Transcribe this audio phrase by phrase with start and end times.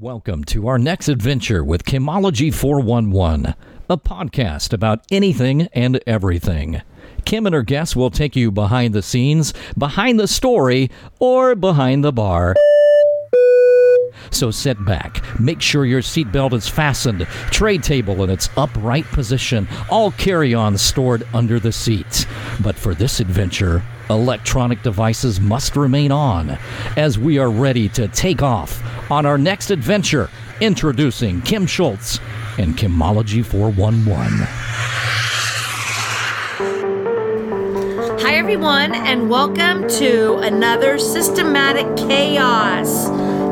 [0.00, 3.54] Welcome to our next adventure with Kimology 411,
[3.90, 6.80] a podcast about anything and everything.
[7.26, 12.02] Kim and her guests will take you behind the scenes, behind the story, or behind
[12.02, 12.56] the bar.
[14.30, 19.68] So sit back, make sure your seatbelt is fastened, tray table in its upright position,
[19.90, 22.24] all carry ons stored under the seats.
[22.62, 26.58] But for this adventure, electronic devices must remain on
[26.96, 30.30] as we are ready to take off on our next adventure.
[30.60, 32.20] Introducing Kim Schultz
[32.58, 34.46] and Kimology 411.
[38.24, 43.10] Hi, everyone, and welcome to another Systematic Chaos.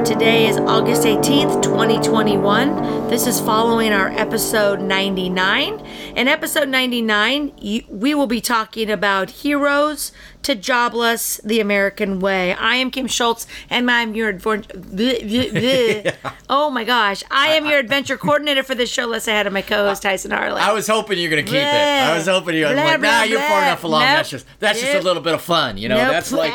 [0.09, 3.09] Today is August 18th, 2021.
[3.09, 5.79] This is following our episode 99.
[6.17, 7.53] In episode 99,
[7.89, 12.55] we will be talking about heroes to jobless, the American way.
[12.55, 14.73] I am Kim Schultz, and I'm your adventure.
[16.49, 19.07] oh my gosh, I am your adventure coordinator for this show.
[19.07, 20.61] Let's hi to my co-host Tyson Harley.
[20.61, 21.65] I was hoping you're gonna keep it.
[21.65, 22.66] I was hoping you.
[22.66, 24.01] were Blah, like, blah, nah, you're far enough along.
[24.02, 24.09] Nope.
[24.16, 25.96] That's just that's just a little bit of fun, you know.
[25.99, 26.11] Nope.
[26.13, 26.52] That's like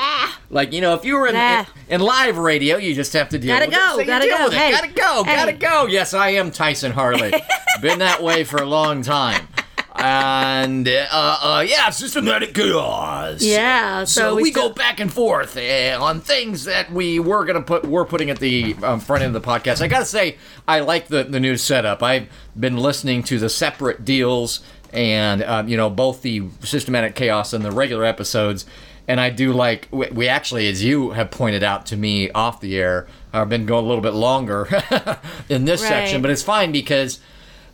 [0.49, 1.65] like you know, if you were in, Blah.
[1.89, 3.77] in live radio, you just have to deal Gotta with it.
[3.77, 4.45] go, So you gotta go.
[4.47, 4.53] it.
[4.53, 4.71] Hey.
[4.71, 5.57] Gotta go, gotta Hey.
[5.57, 5.85] go.
[5.87, 7.33] Yes, I am Tyson Harley.
[7.81, 9.47] Been that way for a long time.
[9.97, 13.41] And uh, uh, yeah, systematic chaos.
[13.41, 17.45] Yeah, So, so we, we go back and forth uh, on things that we were
[17.45, 17.85] gonna put.
[17.85, 19.81] We're putting at the um, front end of the podcast.
[19.81, 22.03] I gotta say, I like the the new setup.
[22.03, 22.27] I've
[22.59, 24.59] been listening to the separate deals
[24.93, 28.65] and um, you know both the systematic chaos and the regular episodes.
[29.07, 32.59] And I do like we, we actually, as you have pointed out to me off
[32.59, 34.67] the air, I've been going a little bit longer
[35.49, 35.89] in this Right.
[35.89, 37.19] section, but it's fine because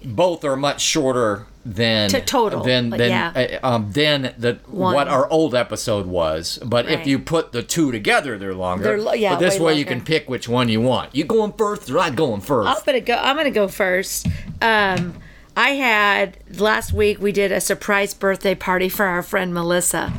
[0.03, 3.59] both are much shorter than To total, than than yeah.
[3.61, 4.95] uh, um, than the One.
[4.95, 6.57] what our old episode was.
[6.65, 8.83] But if you put the two together, they're longer.
[8.83, 11.15] They're lo- yeah, but this way you can pick which one you want.
[11.15, 13.13] You going first or I going 1st I'm gonna go.
[13.15, 14.27] I'm gonna go first.
[14.61, 15.15] Um,
[15.55, 17.19] I had last week.
[17.21, 20.11] We did a surprise birthday party for our friend Melissa,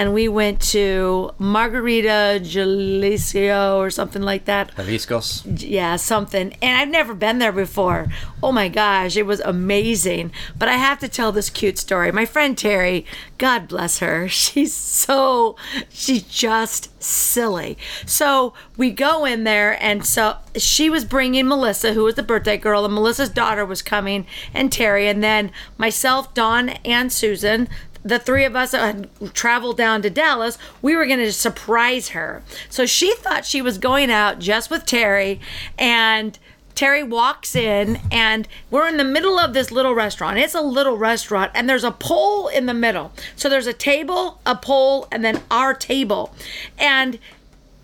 [0.00, 4.74] and we went to Margarita Jalisco or something like that.
[4.74, 5.42] Jaliscos.
[5.60, 6.54] Yeah, something.
[6.62, 8.06] And I've never been there before.
[8.42, 10.32] Oh my gosh, it was amazing.
[10.58, 12.10] But I have to tell this cute story.
[12.12, 13.04] My friend Terry,
[13.36, 15.56] God bless her, she's so,
[15.90, 17.76] she's just silly.
[18.06, 22.56] So we go in there, and so she was bringing Melissa, who was the birthday
[22.56, 27.68] girl, and Melissa's daughter was coming, and Terry, and then myself, Dawn, and Susan
[28.02, 32.42] the three of us had traveled down to Dallas, we were going to surprise her.
[32.68, 35.40] So she thought she was going out just with Terry,
[35.78, 36.38] and
[36.74, 40.38] Terry walks in, and we're in the middle of this little restaurant.
[40.38, 43.12] It's a little restaurant, and there's a pole in the middle.
[43.36, 46.34] So there's a table, a pole, and then our table.
[46.78, 47.18] And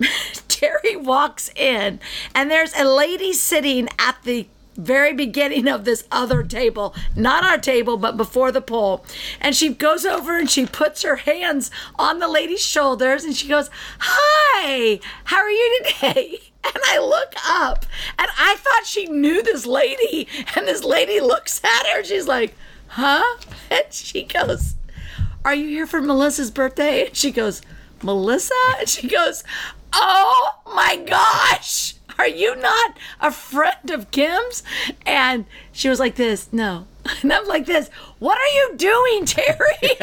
[0.49, 2.00] Terry walks in,
[2.34, 7.59] and there's a lady sitting at the very beginning of this other table, not our
[7.59, 9.04] table, but before the pole.
[9.41, 13.48] And she goes over and she puts her hands on the lady's shoulders and she
[13.48, 16.41] goes, Hi, how are you today?
[16.66, 17.87] And I look up
[18.19, 20.26] and I thought she knew this lady.
[20.56, 22.03] And this lady looks at her.
[22.03, 22.56] She's like,
[22.88, 23.22] Huh?
[23.70, 24.75] And she goes,
[25.44, 27.06] Are you here for Melissa's birthday?
[27.06, 27.62] And she goes,
[28.03, 28.54] Melissa?
[28.81, 29.44] And she goes,
[29.93, 34.62] Oh my gosh, are you not a friend of Kim's?
[35.04, 36.87] And she was like this, No.
[37.22, 37.88] And I'm like this,
[38.19, 39.56] What are you doing, Terry?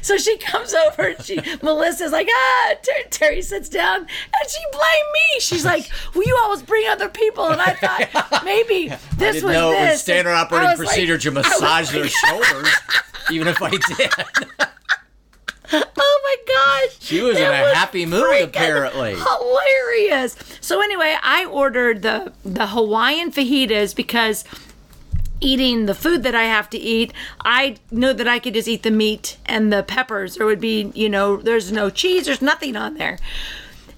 [0.00, 4.58] So she comes over and she, Melissa's like, ah, Ter- Terry sits down and she
[4.70, 5.40] blamed me.
[5.40, 7.46] She's like, well, you always bring other people.
[7.48, 9.80] And I thought maybe this I was know this.
[9.80, 12.68] it was standard operating was like- procedure to massage their shoulders,
[13.32, 14.68] even if I did.
[15.72, 16.96] Oh my gosh.
[17.00, 19.14] She was in It a happy mood, apparently.
[19.16, 20.36] Hilarious.
[20.60, 24.44] So anyway, I ordered the the Hawaiian fajitas because
[25.40, 27.12] eating the food that I have to eat,
[27.44, 30.36] I know that I could just eat the meat and the peppers.
[30.36, 33.18] There would be, you know, there's no cheese, there's nothing on there.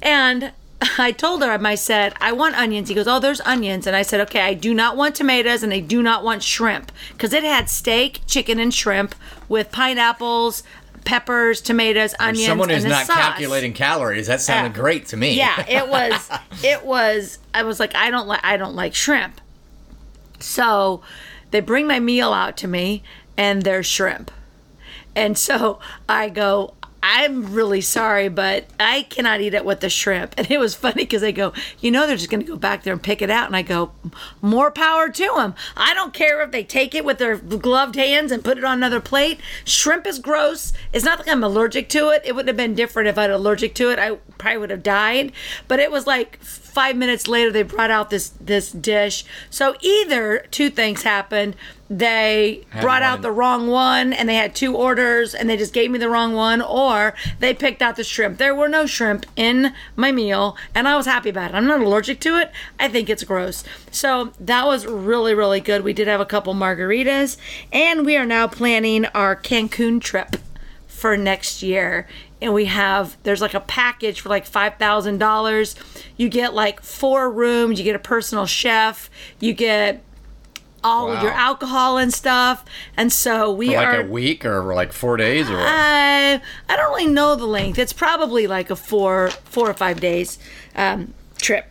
[0.01, 0.53] And
[0.99, 2.89] I told her, I said, I want onions.
[2.89, 3.87] He goes, Oh, there's onions.
[3.87, 6.91] And I said, Okay, I do not want tomatoes and I do not want shrimp
[7.13, 9.15] because it had steak, chicken, and shrimp
[9.49, 10.63] with pineapples,
[11.05, 12.47] peppers, tomatoes, onions.
[12.47, 13.17] Someone who's not sauce.
[13.17, 14.27] calculating calories.
[14.27, 14.83] That sounded Yeah.
[14.83, 15.35] great to me.
[15.35, 16.31] Yeah, it was.
[16.63, 17.39] it was.
[17.53, 18.41] I was like, I don't like.
[18.43, 19.41] I don't like shrimp.
[20.41, 21.03] So,
[21.51, 23.03] they bring my meal out to me,
[23.37, 24.31] and there's shrimp.
[25.17, 25.79] And so
[26.09, 26.75] I go,
[27.07, 30.35] I'm really sorry, but I cannot eat it with the shrimp.
[30.39, 32.83] And it was funny because they go, you know, they're just going to go back
[32.83, 33.47] there and pick it out.
[33.47, 33.93] And I go,
[34.41, 35.55] more power to them.
[35.77, 38.79] I don't care if they take it with their gloved hands and put it on
[38.79, 39.39] another plate.
[39.67, 40.73] Shrimp is gross.
[40.95, 42.23] It's not like I'm allergic to it.
[42.25, 43.99] It would have been different if I'd allergic to it.
[43.99, 45.33] I probably would have died.
[45.69, 46.41] But it was like
[46.75, 49.25] five minutes later, they brought out this this dish.
[49.49, 51.55] So either two things happened.
[51.89, 55.57] They Had brought one out the wrong one, and they had two orders, and they
[55.57, 58.39] just gave me the wrong one, or they picked out the shrimp.
[58.39, 61.55] There were no shrimp in my meal, and I was happy about it.
[61.55, 62.51] I'm not allergic to it.
[62.81, 63.63] I think it's gross.
[63.91, 65.85] So that was really really good.
[65.85, 67.37] We did have a couple margaritas,
[67.73, 70.37] and we are now planning our Cancun trip
[70.89, 72.09] for next year
[72.41, 77.79] and we have there's like a package for like $5000 you get like four rooms
[77.79, 79.11] you get a personal chef
[79.41, 80.03] you get
[80.85, 82.65] all of your alcohol and stuff.
[82.97, 85.57] And so we For like are a week or like four days or?
[85.59, 87.79] I, I don't really know the length.
[87.79, 90.39] It's probably like a four four or five days
[90.77, 91.67] um, trip.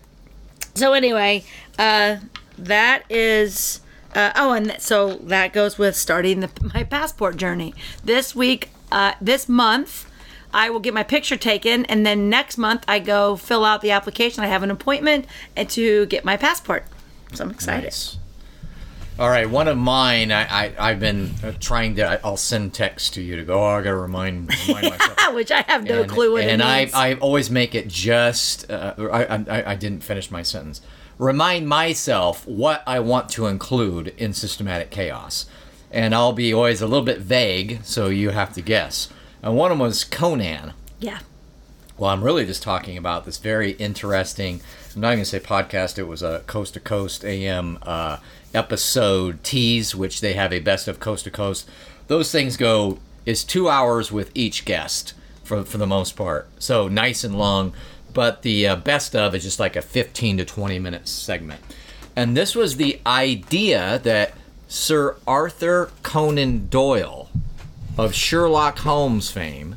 [0.73, 1.45] So anyway
[1.77, 2.17] uh,
[2.57, 3.81] that is
[4.15, 7.75] uh, oh and th- so that goes with starting the, my passport journey.
[8.03, 10.09] This week uh, this month
[10.53, 13.91] i will get my picture taken and then next month i go fill out the
[13.91, 16.85] application i have an appointment and to get my passport
[17.33, 18.17] so i'm excited Nice.
[19.19, 20.31] All right, one of mine.
[20.31, 22.19] I, I I've been uh, trying to.
[22.25, 23.61] I'll send text to you to go.
[23.61, 25.13] Oh, I gotta remind, remind myself.
[25.33, 28.93] which i have no and, clue what and I, I always make it just uh,
[28.97, 30.81] I, I, I didn't finish my sentence
[31.17, 35.45] remind myself what i want to include in systematic chaos
[35.91, 39.09] and i'll be always a little bit vague so you have to guess
[39.43, 40.73] and one of them was conan.
[40.99, 41.19] Yeah.
[41.97, 44.61] Well i'm really just talking about this very interesting
[44.95, 48.17] i'm not even going to say podcast it was a coast to coast am uh,
[48.53, 51.69] episode tease which they have a best of coast to coast.
[52.07, 55.13] Those things go is two hours with each guest
[55.43, 56.47] for, for the most part.
[56.59, 57.73] So nice and long
[58.13, 61.61] but the uh, best of is just like a 15 to 20 minute segment.
[62.15, 64.33] And this was the idea that
[64.67, 67.29] sir arthur conan doyle
[67.97, 69.75] of sherlock holmes fame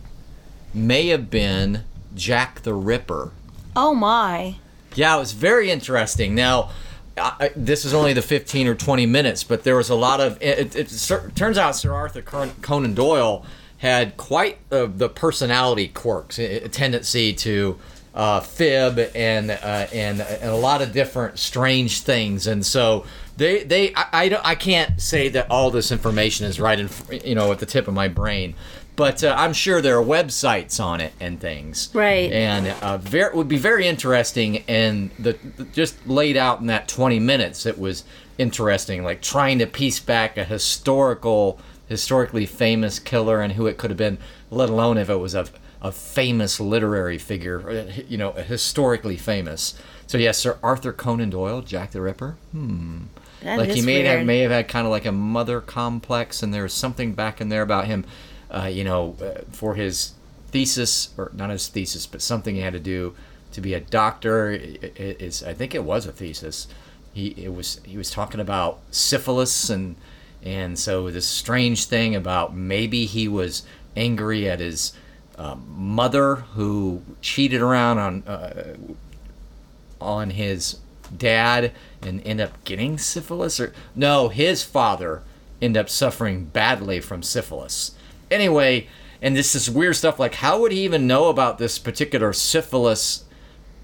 [0.73, 1.85] may have been
[2.15, 3.33] Jack the Ripper.
[3.75, 4.57] oh my
[4.95, 6.35] Yeah, it was very interesting.
[6.35, 6.71] Now,
[7.19, 10.41] I, this is only the 15 or 20 minutes, but there was a lot of.
[10.43, 13.45] It, it, it turns out Sir Arthur Conan Doyle
[13.79, 17.79] had quite uh, the personality quirks, a, a tendency to
[18.15, 23.05] uh, fib and, uh, and and a lot of different strange things, and so.
[23.37, 26.89] They, they, I, I, don't, I can't say that all this information is right in,
[27.25, 28.55] you know, at the tip of my brain,
[28.97, 32.33] but uh, I'm sure there are websites on it and things Right.
[32.33, 36.89] and uh, very would be very interesting and the, the just laid out in that
[36.89, 38.05] 20 minutes it was
[38.39, 41.59] interesting like trying to piece back a historical
[41.89, 44.17] historically famous killer and who it could have been
[44.51, 45.47] let alone if it was a,
[45.83, 51.63] a famous literary figure uh, you know historically famous so yes sir arthur conan doyle
[51.63, 52.37] jack the ripper
[53.43, 56.53] That like he may have may have had kind of like a mother complex, and
[56.53, 58.05] there's something back in there about him,
[58.51, 60.13] uh, you know, uh, for his
[60.49, 63.15] thesis or not his thesis, but something he had to do
[63.53, 64.51] to be a doctor.
[64.51, 66.67] Is I think it was a thesis.
[67.13, 69.97] He it was he was talking about syphilis and
[70.43, 73.65] and so this strange thing about maybe he was
[73.97, 74.93] angry at his
[75.39, 78.77] um, mother who cheated around on uh,
[80.01, 80.79] on his
[81.17, 81.73] dad
[82.03, 85.23] and end up getting syphilis or no his father
[85.63, 87.95] end up suffering badly from syphilis.
[88.31, 88.87] Anyway
[89.23, 93.25] and this is weird stuff like how would he even know about this particular syphilis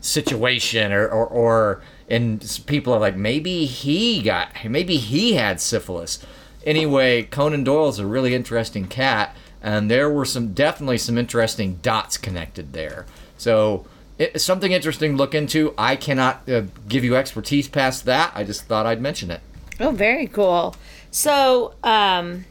[0.00, 6.24] situation or or, or and people are like maybe he got maybe he had syphilis.
[6.66, 12.18] Anyway conan doyle's a really interesting cat and there were some definitely some interesting dots
[12.18, 13.06] connected there.
[13.38, 13.86] So
[14.34, 18.44] it's something interesting to look into i cannot uh, give you expertise past that i
[18.44, 19.40] just thought i'd mention it
[19.80, 20.76] Oh, very cool.
[21.10, 22.44] So, um,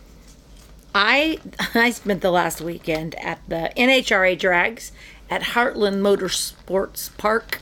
[0.94, 1.40] I
[1.74, 4.92] I spent the last weekend at the NHRA drags
[5.30, 7.62] at Heartland Motorsports Park.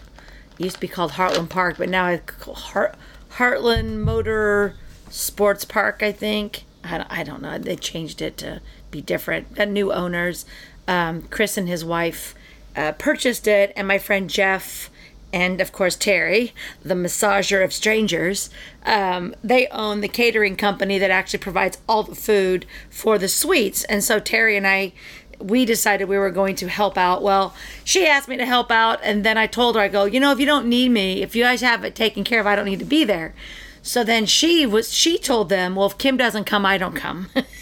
[0.57, 2.95] It used to be called Heartland Park, but now it's Heart,
[3.33, 4.75] Heartland Motor
[5.09, 6.01] Sports Park.
[6.01, 7.59] I think I don't, I don't know.
[7.59, 9.53] They changed it to be different.
[9.55, 10.45] Got new owners.
[10.87, 12.33] Um, Chris and his wife
[12.75, 14.89] uh, purchased it, and my friend Jeff
[15.31, 18.49] and of course Terry, the massager of strangers,
[18.85, 23.83] um, they own the catering company that actually provides all the food for the suites.
[23.85, 24.93] And so Terry and I,
[25.39, 27.21] we decided we were going to help out.
[27.21, 30.19] Well, she asked me to help out, and then I told her, I go, you
[30.19, 32.55] know, if you don't need me, if you guys have it taken care of, I
[32.55, 33.33] don't need to be there.
[33.81, 37.29] So then she was, she told them, well, if Kim doesn't come, I don't come.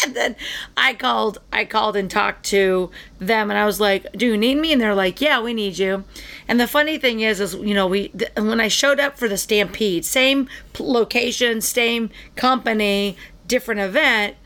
[0.04, 0.36] and then
[0.76, 4.56] I called I called and talked to them and I was like, "Do you need
[4.56, 6.04] me?" And they're like, "Yeah, we need you."
[6.48, 9.28] And the funny thing is is you know, we th- when I showed up for
[9.28, 13.16] the Stampede, same location, same company,
[13.46, 14.36] different event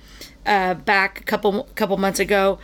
[0.46, 2.58] uh, back a couple couple months ago,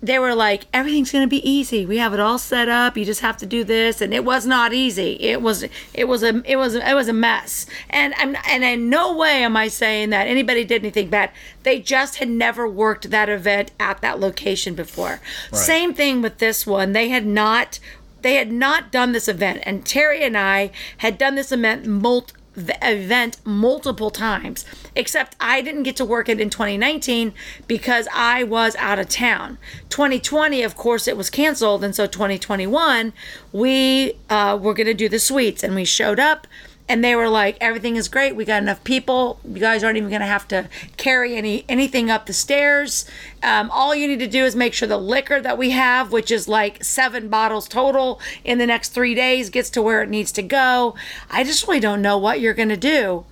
[0.00, 1.84] they were like, everything's gonna be easy.
[1.84, 2.96] We have it all set up.
[2.96, 5.14] You just have to do this, and it was not easy.
[5.20, 5.64] It was,
[5.94, 7.66] it was a, it was, it was a mess.
[7.90, 11.30] And I'm, and in no way am I saying that anybody did anything bad.
[11.62, 15.20] They just had never worked that event at that location before.
[15.52, 16.92] Same thing with this one.
[16.92, 17.80] They had not,
[18.22, 22.34] they had not done this event, and Terry and I had done this event multi
[22.66, 24.64] the event multiple times
[24.96, 27.32] except i didn't get to work it in 2019
[27.66, 29.58] because i was out of town.
[29.90, 33.12] 2020 of course it was canceled and so 2021
[33.52, 36.46] we uh, were going to do the suites and we showed up
[36.88, 40.08] and they were like everything is great we got enough people you guys aren't even
[40.08, 43.04] going to have to carry any anything up the stairs
[43.42, 46.30] um, all you need to do is make sure the liquor that we have which
[46.30, 50.32] is like seven bottles total in the next three days gets to where it needs
[50.32, 50.94] to go
[51.30, 53.24] i just really don't know what you're going to do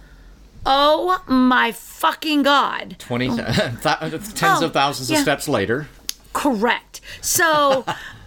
[0.66, 3.38] oh my fucking god 20 th-
[4.34, 5.16] tens Oh, of thousands yeah.
[5.18, 5.88] of steps later.
[6.32, 7.00] Correct.
[7.22, 7.84] So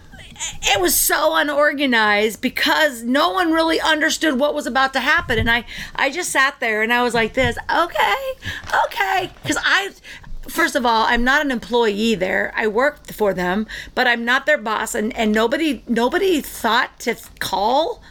[0.62, 5.38] it was so unorganized because no one really understood what was about to happen.
[5.38, 8.16] And I, I just sat there and I was like this, okay,
[8.86, 9.30] okay.
[9.42, 9.90] Because I,
[10.48, 12.52] first of all, I'm not an employee there.
[12.56, 14.94] I worked for them, but I'm not their boss.
[14.94, 18.02] And, and nobody, nobody thought to call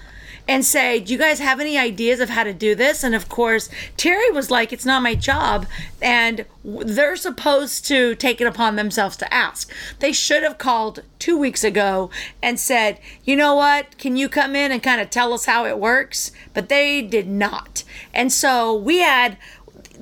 [0.49, 3.03] and say, Do you guys have any ideas of how to do this?
[3.03, 5.67] And of course, Terry was like, It's not my job.
[6.01, 9.71] And they're supposed to take it upon themselves to ask.
[9.99, 12.09] They should have called two weeks ago
[12.41, 13.99] and said, You know what?
[13.99, 16.31] Can you come in and kind of tell us how it works?
[16.55, 17.83] But they did not.
[18.11, 19.37] And so we had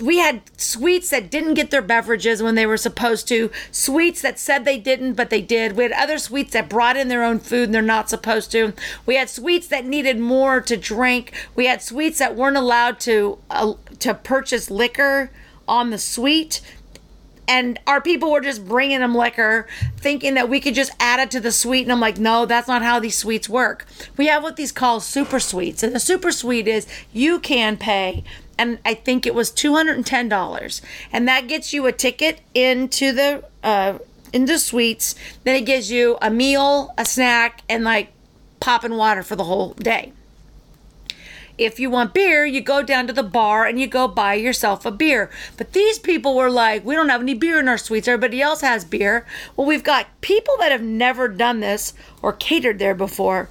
[0.01, 4.39] we had suites that didn't get their beverages when they were supposed to, suites that
[4.39, 5.75] said they didn't, but they did.
[5.75, 8.73] We had other suites that brought in their own food and they're not supposed to.
[9.05, 11.33] We had suites that needed more to drink.
[11.55, 15.31] We had suites that weren't allowed to uh, to purchase liquor
[15.67, 16.61] on the suite.
[17.49, 21.31] And our people were just bringing them liquor, thinking that we could just add it
[21.31, 21.83] to the suite.
[21.83, 23.85] And I'm like, no, that's not how these suites work.
[24.17, 25.81] We have what these call super suites.
[25.81, 28.25] And the super suite is you can pay
[28.57, 31.91] and I think it was two hundred and ten dollars, and that gets you a
[31.91, 33.99] ticket into the uh,
[34.33, 35.15] into suites.
[35.43, 38.11] Then it gives you a meal, a snack, and like
[38.59, 40.13] pop and water for the whole day.
[41.57, 44.85] If you want beer, you go down to the bar and you go buy yourself
[44.85, 45.31] a beer.
[45.57, 48.07] But these people were like, we don't have any beer in our suites.
[48.07, 49.25] Everybody else has beer.
[49.55, 53.49] Well, we've got people that have never done this or catered there before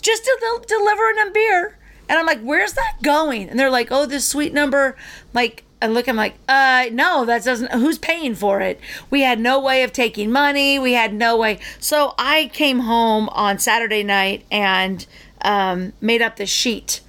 [0.00, 1.76] just del- delivering them beer.
[2.10, 3.48] And I'm like, where's that going?
[3.48, 4.96] And they're like, oh, this suite number,
[5.32, 8.80] like, and look, I'm like, uh, no, that doesn't, who's paying for it?
[9.10, 10.76] We had no way of taking money.
[10.76, 11.60] We had no way.
[11.78, 15.06] So I came home on Saturday night and
[15.42, 17.00] um, made up this sheet.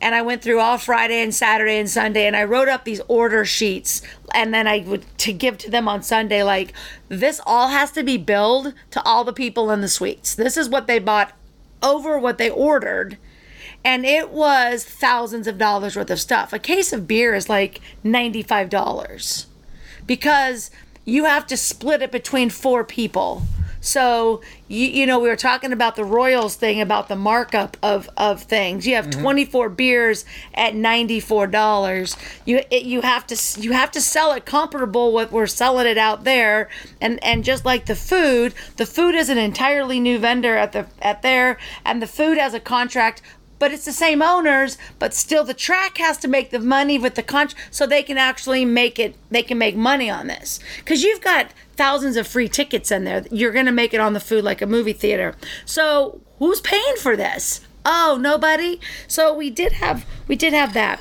[0.00, 3.00] And I went through all Friday and Saturday and Sunday and I wrote up these
[3.06, 4.02] order sheets.
[4.34, 6.72] And then I would to give to them on Sunday, like,
[7.08, 10.34] this all has to be billed to all the people in the suites.
[10.34, 11.34] This is what they bought
[11.84, 13.16] over what they ordered
[13.84, 16.52] and it was thousands of dollars worth of stuff.
[16.52, 19.46] A case of beer is like $95
[20.06, 20.70] because
[21.04, 23.42] you have to split it between four people.
[23.80, 28.10] So you you know we were talking about the Royals thing about the markup of
[28.16, 28.86] of things.
[28.86, 29.22] You have mm-hmm.
[29.22, 32.16] 24 beers at $94.
[32.44, 35.96] You it, you have to you have to sell it comparable what we're selling it
[35.96, 36.68] out there
[37.00, 40.86] and and just like the food, the food is an entirely new vendor at the
[41.00, 43.22] at there and the food has a contract
[43.60, 47.14] but it's the same owners but still the track has to make the money with
[47.14, 51.04] the contract so they can actually make it they can make money on this because
[51.04, 54.20] you've got thousands of free tickets in there you're going to make it on the
[54.20, 59.72] food like a movie theater so who's paying for this oh nobody so we did
[59.74, 61.00] have we did have that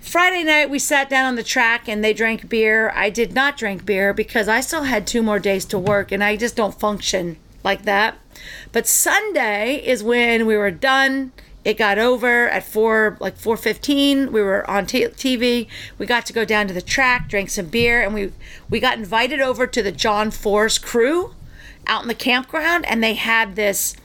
[0.00, 2.92] Friday night, we sat down on the track and they drank beer.
[2.94, 6.22] I did not drink beer because I still had two more days to work and
[6.22, 8.16] I just don't function like that.
[8.70, 11.32] But Sunday is when we were done.
[11.64, 14.32] It got over at four, like four fifteen.
[14.32, 15.66] We were on t- TV.
[15.98, 18.32] We got to go down to the track, drank some beer, and we
[18.68, 21.34] we got invited over to the John Force crew
[21.86, 23.96] out in the campground, and they had this.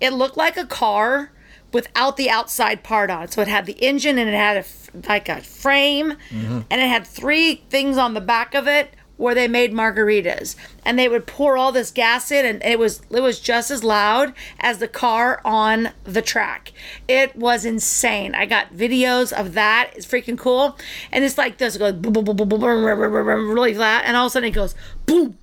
[0.00, 1.30] It looked like a car
[1.72, 3.28] without the outside part on.
[3.28, 6.60] So it had the engine and it had a, like a frame, mm-hmm.
[6.70, 10.98] and it had three things on the back of it where they made margaritas, and
[10.98, 14.32] they would pour all this gas in, and it was it was just as loud
[14.60, 16.72] as the car on the track.
[17.08, 18.34] It was insane.
[18.34, 19.90] I got videos of that.
[19.94, 20.76] It's freaking cool,
[21.12, 21.76] and it's like this.
[21.76, 24.30] It goes boom, boom, boom, boom, boom, boom, boom, boom, really flat, and all of
[24.30, 24.74] a sudden it goes
[25.06, 25.38] boom,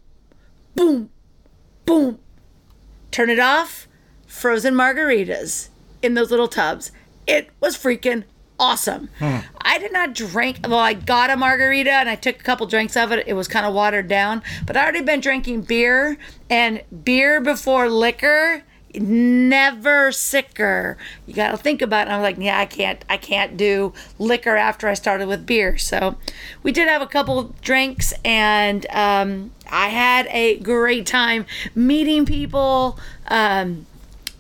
[0.76, 1.10] boom,
[1.86, 2.20] boom.
[3.12, 3.88] Turn it off.
[4.26, 5.68] Frozen margaritas
[6.02, 6.92] in those little tubs.
[7.28, 8.24] It was freaking
[8.62, 9.10] awesome.
[9.20, 10.60] I did not drink.
[10.64, 13.28] Well, I got a margarita and I took a couple drinks of it.
[13.28, 16.18] It was kind of watered down, but I already been drinking beer
[16.50, 18.64] and beer before liquor.
[18.94, 20.98] Never sicker.
[21.26, 22.12] You got to think about it.
[22.12, 23.04] I'm like, yeah, I can't.
[23.10, 25.78] I can't do liquor after I started with beer.
[25.78, 26.18] So,
[26.62, 33.00] we did have a couple drinks, and um, I had a great time meeting people.
[33.28, 33.88] Um,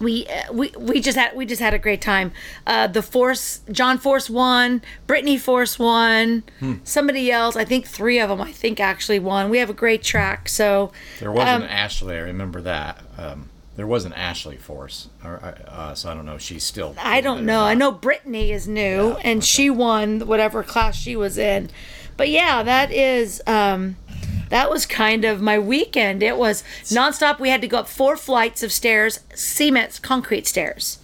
[0.02, 2.32] we uh, we we just had we just had a great time.
[2.68, 6.44] Uh, the Force, John Force won, Brittany Force won,
[6.84, 7.56] somebody else.
[7.56, 8.42] I think three of them.
[8.42, 9.50] I think actually won.
[9.50, 10.50] We have a great track.
[10.50, 12.16] So There wasn't um, Ashley.
[12.16, 13.02] I remember that.
[13.18, 16.38] Um, there was an Ashley Force, or, uh, so I don't know.
[16.38, 16.94] She's still.
[17.00, 17.62] I don't know.
[17.62, 21.70] I know Brittany is new and she won whatever class she was in.
[22.18, 23.96] But yeah, that is um
[24.52, 26.22] that was kind of my weekend.
[26.22, 27.40] It was nonstop.
[27.40, 31.00] We had to go up four flights of stairs, cement concrete stairs.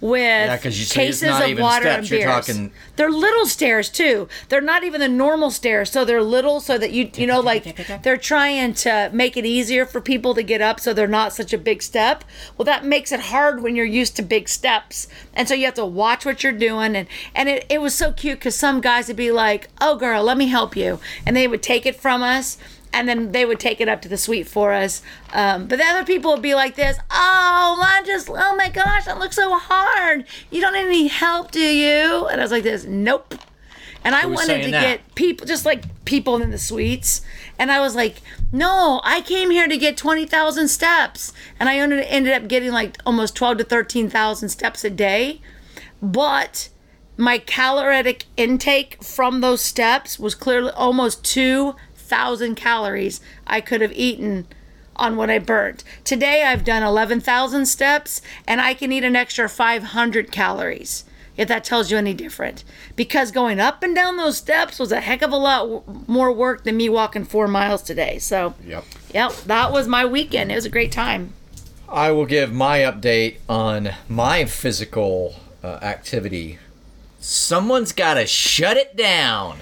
[0.00, 2.46] With 'cause you say it's cases not of even water steps, and you're beers.
[2.46, 4.28] talking- They're little stairs too.
[4.48, 7.74] They're not even the normal stairs, so they're little, so that you you know like
[8.04, 11.52] they're trying to make it easier for people to get up, so they're not such
[11.52, 12.22] a big step.
[12.56, 15.74] Well, that makes it hard when you're used to big steps, and so you have
[15.74, 16.94] to watch what you're doing.
[16.94, 20.22] And and it, it was so cute because some guys would be like, "Oh, girl,
[20.22, 22.56] let me help you," and they would take it from us.
[22.92, 25.02] And then they would take it up to the suite for us.
[25.32, 29.04] Um, but the other people would be like this, oh, I just, oh my gosh,
[29.04, 30.24] that looks so hard.
[30.50, 32.26] You don't need any help, do you?
[32.26, 33.34] And I was like this, nope.
[34.04, 34.80] And I wanted to that?
[34.80, 37.20] get people, just like people in the suites.
[37.58, 41.32] And I was like, no, I came here to get 20,000 steps.
[41.58, 45.40] And I ended, up getting like almost 12 to 13,000 steps a day.
[46.00, 46.68] But
[47.16, 51.24] my caloric intake from those steps was clearly almost
[52.12, 54.46] 2,000 calories I could have eaten
[54.96, 55.84] on what I burnt.
[56.04, 61.04] Today I've done 11,000 steps and I can eat an extra 500 calories.
[61.36, 62.64] If that tells you any different.
[62.96, 66.32] Because going up and down those steps was a heck of a lot w- more
[66.32, 68.18] work than me walking four miles today.
[68.18, 68.84] So, Yep.
[69.14, 70.50] yep, that was my weekend.
[70.50, 71.34] It was a great time.
[71.88, 76.58] I will give my update on my physical uh, activity.
[77.20, 79.58] Someone's got to shut it down.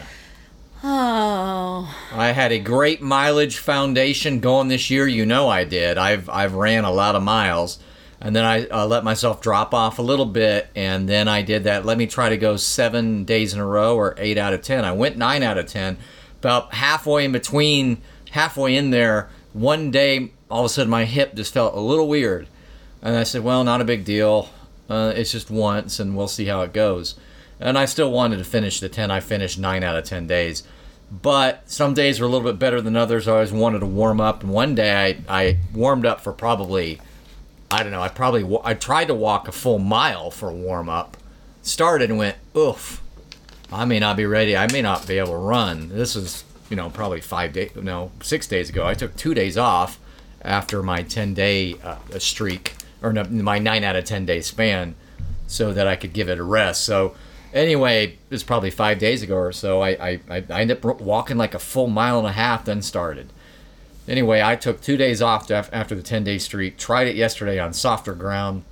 [0.89, 5.09] Oh, I had a great mileage foundation going this year.
[5.09, 5.99] You know I did.
[5.99, 7.81] I've I've ran a lot of miles,
[8.21, 11.65] and then I uh, let myself drop off a little bit, and then I did
[11.65, 11.85] that.
[11.85, 14.85] Let me try to go seven days in a row or eight out of ten.
[14.85, 15.99] I went nine out of ten.
[16.39, 21.35] About halfway in between, halfway in there, one day all of a sudden my hip
[21.35, 22.47] just felt a little weird,
[23.03, 24.51] and I said, "Well, not a big deal.
[24.89, 27.17] Uh, it's just once, and we'll see how it goes."
[27.59, 29.11] And I still wanted to finish the ten.
[29.11, 30.63] I finished nine out of ten days
[31.11, 33.29] but some days were a little bit better than others.
[33.29, 37.01] I always wanted to warm up, and one day I, I warmed up for probably,
[37.71, 41.17] I don't know, I probably I tried to walk a full mile for warm up.
[41.63, 43.03] Started and went, oof,
[43.73, 44.57] I may not be ready.
[44.57, 45.89] I may not be able to run.
[45.89, 48.87] This is, you know, probably five days, no, six days ago.
[48.87, 49.99] I took two days off
[50.43, 54.95] after my ten day uh, streak, or no, my nine out of ten day span,
[55.49, 56.85] so that I could give it a rest.
[56.85, 57.17] So
[57.57, 59.83] anyway, it was probably five days ago or so.
[59.83, 63.33] I, I, I ended up walking like a full mile and a half, then started.
[64.07, 67.59] Anyway, I took two days off af- after the 10 day streak, tried it yesterday
[67.59, 68.63] on softer ground,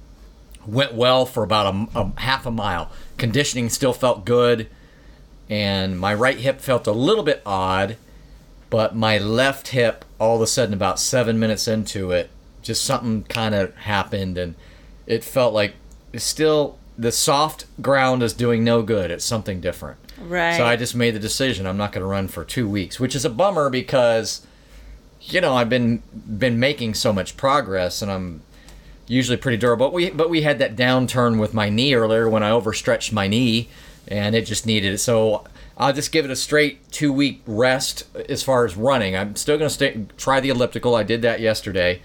[0.66, 2.90] went well for about a, a half a mile.
[3.16, 4.68] Conditioning still felt good,
[5.49, 7.97] and my right hip felt a little bit odd,
[8.70, 12.31] but my left hip, all of a sudden, about seven minutes into it,
[12.62, 14.55] just something kind of happened, and
[15.07, 15.75] it felt like
[16.12, 19.11] it's still the soft ground is doing no good.
[19.11, 19.98] It's something different.
[20.20, 20.57] right.
[20.57, 23.14] So I just made the decision I'm not going to run for two weeks, which
[23.14, 24.46] is a bummer because,
[25.20, 28.42] you know, I've been been making so much progress and I'm
[29.07, 29.87] usually pretty durable.
[29.87, 33.26] But we but we had that downturn with my knee earlier when I overstretched my
[33.26, 33.68] knee,
[34.09, 34.98] and it just needed it.
[34.98, 35.44] So
[35.76, 39.16] I'll just give it a straight two week rest as far as running.
[39.16, 40.94] I'm still going to stay try the elliptical.
[40.94, 42.00] I did that yesterday,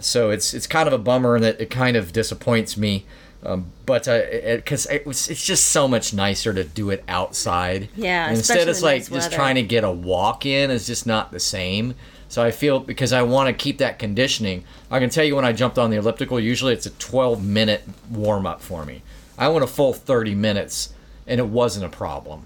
[0.00, 3.06] so it's it's kind of a bummer and that it kind of disappoints me.
[3.44, 7.90] Um, but because it, was, it's just so much nicer to do it outside.
[7.94, 9.36] Yeah, And instead it's like nice just weather.
[9.36, 11.94] trying to get a walk in is just not the same.
[12.28, 14.64] So I feel because I want to keep that conditioning.
[14.90, 17.82] I can tell you when I jumped on the elliptical, usually it's a 12 minute
[18.10, 19.02] warm up for me.
[19.36, 20.94] I went a full 30 minutes,
[21.26, 22.44] and it wasn't a problem.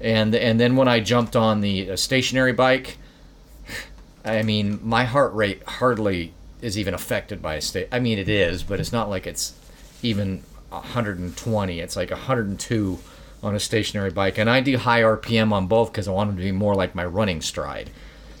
[0.00, 2.98] And and then when I jumped on the uh, stationary bike,
[4.24, 7.88] I mean my heart rate hardly is even affected by a state.
[7.92, 9.54] I mean it is, but it's not like it's
[10.02, 11.80] even 120.
[11.80, 12.98] It's like 102
[13.42, 16.36] on a stationary bike, and I do high RPM on both because I want them
[16.36, 17.90] to be more like my running stride.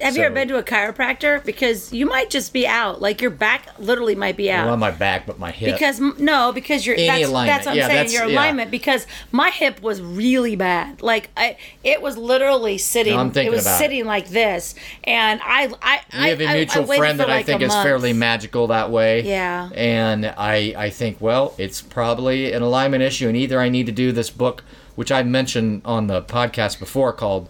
[0.00, 1.44] Have you ever been to a chiropractor?
[1.44, 3.00] Because you might just be out.
[3.00, 4.66] Like your back literally might be out.
[4.66, 5.74] Not my back, but my hip.
[5.74, 7.56] Because no, because you're Any that's, alignment.
[7.56, 8.10] that's what I'm Yeah, saying.
[8.10, 8.34] Your yeah.
[8.34, 11.02] alignment because my hip was really bad.
[11.02, 13.14] Like I, it was literally sitting.
[13.14, 13.78] No, I'm thinking it was about it.
[13.78, 17.28] sitting like this, and I, I, we have a I, mutual I, I friend that
[17.30, 17.84] I like think a is month.
[17.86, 19.22] fairly magical that way.
[19.22, 19.68] Yeah.
[19.74, 23.92] And I, I think, well, it's probably an alignment issue, and either I need to
[23.92, 24.64] do this book,
[24.96, 27.48] which I mentioned on the podcast before, called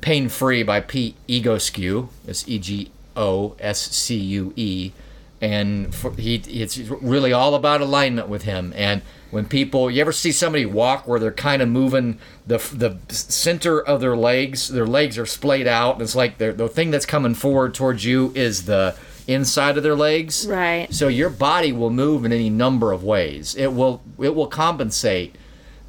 [0.00, 2.08] Pain Free by Pete Egoscue.
[2.26, 4.92] It's E G O S C U E,
[5.40, 8.72] and for, he it's really all about alignment with him.
[8.76, 12.98] And when people, you ever see somebody walk where they're kind of moving the the
[13.12, 17.06] center of their legs, their legs are splayed out, and it's like the thing that's
[17.06, 20.46] coming forward towards you is the inside of their legs.
[20.46, 20.92] Right.
[20.92, 23.54] So your body will move in any number of ways.
[23.54, 25.36] It will it will compensate,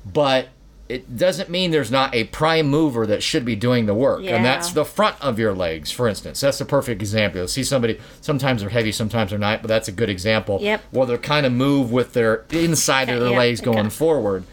[0.06, 0.50] but
[0.90, 4.24] it doesn't mean there's not a prime mover that should be doing the work.
[4.24, 4.36] Yeah.
[4.36, 6.42] And that's the front of your legs, for instance.
[6.42, 7.40] That's a perfect example.
[7.40, 10.58] You'll see somebody sometimes they're heavy, sometimes they're not, but that's a good example.
[10.62, 10.82] Yep.
[10.92, 13.72] Well they're kind of move with their inside of their Yeah, legs okay.
[13.72, 14.44] going forward.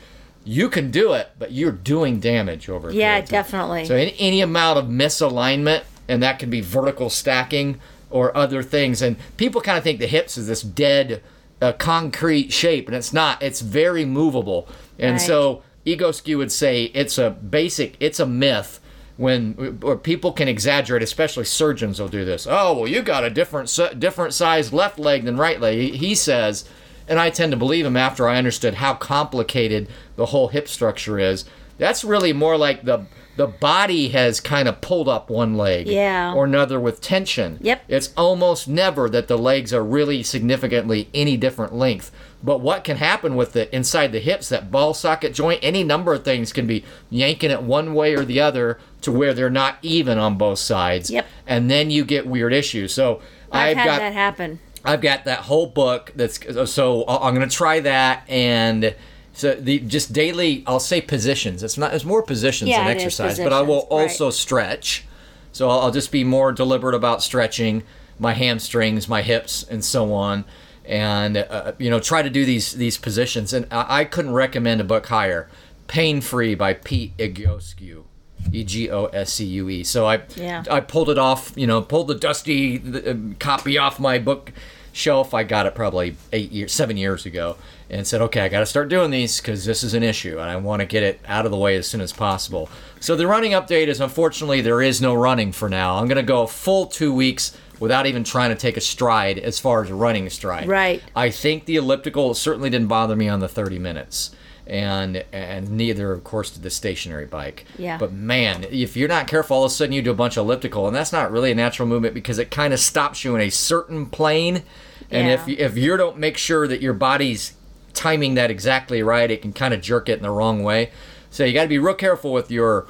[0.44, 3.86] You can do it, but you're doing damage over Yeah, definitely.
[3.86, 9.02] So any, any amount of misalignment, and that can be vertical stacking or other things.
[9.02, 11.20] And people kind of think the hips is this dead,
[11.60, 13.42] uh, concrete shape, and it's not.
[13.42, 14.68] It's very movable.
[14.98, 15.20] And Right.
[15.20, 18.80] so Egoscue would say it's a basic, it's a myth.
[19.18, 22.46] When or people can exaggerate, especially surgeons will do this.
[22.46, 25.78] Oh well, you got a different different size left leg than right leg.
[25.78, 26.66] He- He says,
[27.08, 31.18] and I tend to believe him after I understood how complicated the whole hip structure
[31.18, 31.46] is.
[31.78, 33.06] That's really more like the
[33.38, 36.34] the body has kind of pulled up one leg Yeah.
[36.34, 37.58] or another with tension.
[37.62, 37.84] Yep.
[37.88, 42.10] It's almost never that the legs are really significantly any different length.
[42.42, 46.14] But what can happen with the inside the hips, that ball socket joint, any number
[46.14, 49.78] of things can be yanking it one way or the other to where they're not
[49.82, 51.10] even on both sides.
[51.10, 51.26] Yep.
[51.46, 52.92] And then you get weird issues.
[52.92, 53.20] So
[53.50, 54.60] I've, I've, had got that happen.
[54.84, 56.12] I've got that whole book.
[56.14, 56.38] That's
[56.70, 58.94] so I'm going to try that and
[59.32, 60.62] so the just daily.
[60.66, 61.62] I'll say positions.
[61.62, 61.92] It's not.
[61.92, 64.02] It's more positions Yeah, than exercise, but I will positions, right.
[64.02, 65.04] also stretch.
[65.52, 67.82] So I'll, I'll just be more deliberate about stretching
[68.18, 70.44] my hamstrings, my hips, and so on,
[70.86, 73.52] and uh, you know try to do these these positions.
[73.52, 75.48] And I, I couldn't recommend a book higher.
[75.86, 78.04] Pain Free by Pete Egoscue.
[78.52, 79.84] E G O S C U E.
[79.84, 80.64] So I Yeah.
[80.70, 85.34] I pulled it off, you know, pulled the dusty uh, copy off my bookshelf.
[85.34, 87.56] I got it probably eight years, seven years ago,
[87.90, 90.48] and said, okay, I got to start doing these because this is an issue, and
[90.48, 92.68] I want to get it out of the way as soon as possible.
[93.00, 95.96] So the running update is unfortunately there is no running for now.
[95.96, 99.38] I'm going to go a full two weeks without even trying to take a stride
[99.38, 100.68] as far as running a stride.
[100.68, 101.02] Right.
[101.14, 104.30] I think the elliptical certainly didn't bother me on the 30 minutes.
[104.68, 107.66] And and neither, of course, did the stationary bike.
[107.78, 107.98] Yeah.
[107.98, 110.44] But man, if you're not careful, all of a sudden you do a bunch of
[110.44, 113.40] elliptical, and that's not really a natural movement because it kind of stops you in
[113.40, 114.64] a certain plane.
[115.08, 115.54] And if Yeah.
[115.58, 117.52] you, if you don't make sure that your body's
[117.94, 120.90] timing that exactly right, it can kind of jerk it in the wrong way.
[121.30, 122.86] So you got to be real careful with your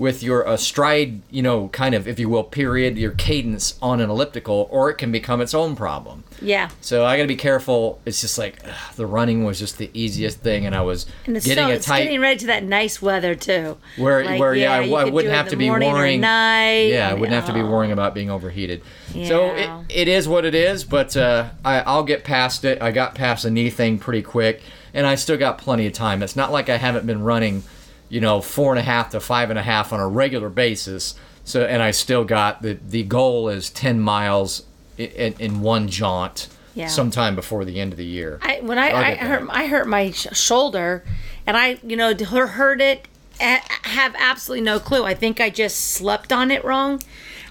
[0.00, 4.00] with your uh, stride, you know, kind of, if you will, period, your cadence on
[4.00, 6.24] an elliptical, or it can become its own problem.
[6.40, 6.70] Yeah.
[6.80, 8.00] So I got to be careful.
[8.06, 11.36] It's just like ugh, the running was just the easiest thing, and I was And
[11.36, 13.76] it's, getting so, a it's getting ready to that nice weather too.
[13.98, 16.22] where Like, where yeah, I, I wouldn't have to be worrying.
[16.22, 16.88] night.
[16.88, 18.80] Yeah, I wouldn't have to be worrying about being overheated.
[19.14, 19.28] Yeah.
[19.28, 22.80] So it, it is what it is, but uh, I, I'll get past it.
[22.80, 24.62] I got past the knee thing pretty quick,
[24.94, 26.22] and I still got plenty of time.
[26.22, 27.64] It's not like I haven't been running,
[28.10, 31.14] you know, four and a half to five and a half on a regular basis.
[31.44, 34.64] So, and I still got the the goal is ten miles
[34.98, 36.88] in, in one jaunt, Yeah.
[36.88, 38.38] sometime before the end of the year.
[38.42, 39.48] I when I, I hurt.
[39.50, 41.02] I hurt my sh- shoulder,
[41.46, 43.08] and I you know heard it,
[43.40, 45.04] have absolutely no clue.
[45.04, 47.00] I think I just slept on it wrong,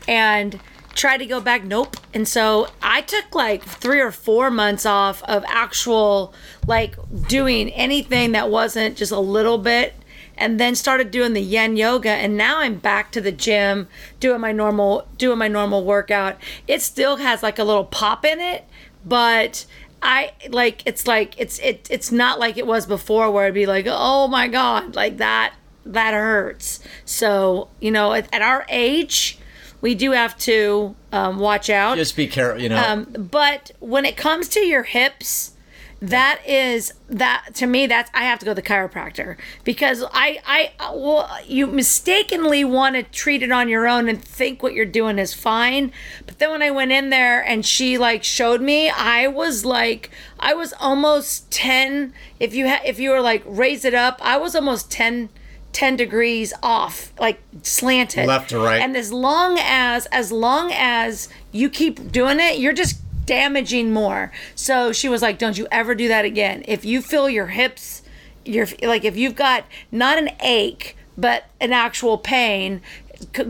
[0.07, 0.59] and
[0.93, 1.63] tried to go back.
[1.63, 1.95] Nope.
[2.13, 6.33] And so I took like three or four months off of actual
[6.67, 6.95] like
[7.27, 9.93] doing anything that wasn't just a little bit.
[10.39, 13.88] And then started doing the yin yoga, and now I'm back to the gym
[14.19, 16.38] doing my normal doing my normal workout.
[16.67, 18.65] It still has like a little pop in it,
[19.06, 19.65] but
[20.02, 23.65] I like it's like it's it it's not like it was before where it'd be
[23.65, 25.54] like oh my god like that
[25.86, 26.80] that hurts.
[27.06, 29.38] So you know at, at our age,
[29.82, 31.97] we do have to um, watch out.
[31.97, 32.82] Just be careful, you know.
[32.82, 35.54] Um, but when it comes to your hips,
[36.01, 39.35] that is that to me that's I have to go to the chiropractor
[39.65, 44.63] because I I well you mistakenly want to treat it on your own and think
[44.63, 45.91] what you're doing is fine,
[46.25, 50.09] but then when I went in there and she like showed me, I was like
[50.39, 52.13] I was almost ten.
[52.39, 55.29] If you ha- if you were like raise it up, I was almost 10
[55.71, 58.25] 10 degrees off, like slanted.
[58.25, 58.81] Left to right.
[58.81, 64.31] And as long as as long as you keep doing it, you're just damaging more.
[64.55, 66.63] So she was like, "Don't you ever do that again.
[66.67, 68.01] If you feel your hips,
[68.43, 72.81] your like if you've got not an ache, but an actual pain,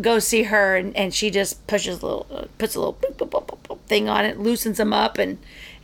[0.01, 4.09] go see her and, and she just pushes a little uh, puts a little thing
[4.09, 5.37] on it, loosens them up and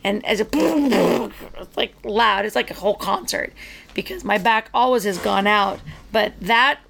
[0.04, 2.44] and as a it's like loud.
[2.44, 3.54] It's like a whole concert
[3.94, 5.80] because my back always has gone out,
[6.12, 6.80] but that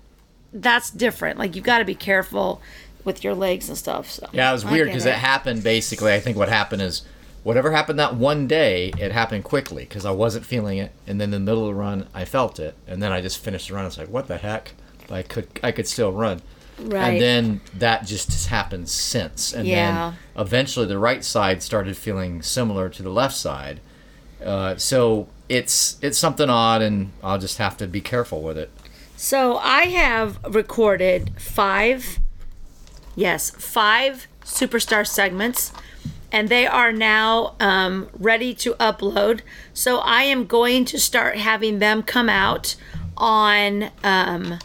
[0.52, 1.38] that's different.
[1.38, 2.60] Like you've got to be careful
[3.06, 4.10] with your legs and stuff.
[4.10, 6.12] So Yeah, it was weird because it happened basically.
[6.12, 7.02] I think what happened is
[7.42, 11.26] whatever happened that one day, it happened quickly because I wasn't feeling it, and then
[11.32, 13.74] in the middle of the run, I felt it, and then I just finished the
[13.74, 13.84] run.
[13.84, 14.72] I was like, "What the heck?"
[15.10, 16.42] I could I could still run.
[16.78, 17.12] Right.
[17.12, 20.10] And then that just has happened since, and Yeah.
[20.36, 23.80] then eventually the right side started feeling similar to the left side.
[24.44, 28.70] Uh, so it's it's something odd, and I'll just have to be careful with it.
[29.16, 32.18] So I have recorded five,
[33.16, 35.72] yes, five superstar segments,
[36.30, 39.40] and they are now um, ready to upload.
[39.74, 42.76] So I am going to start having them come out
[43.16, 44.58] on, um,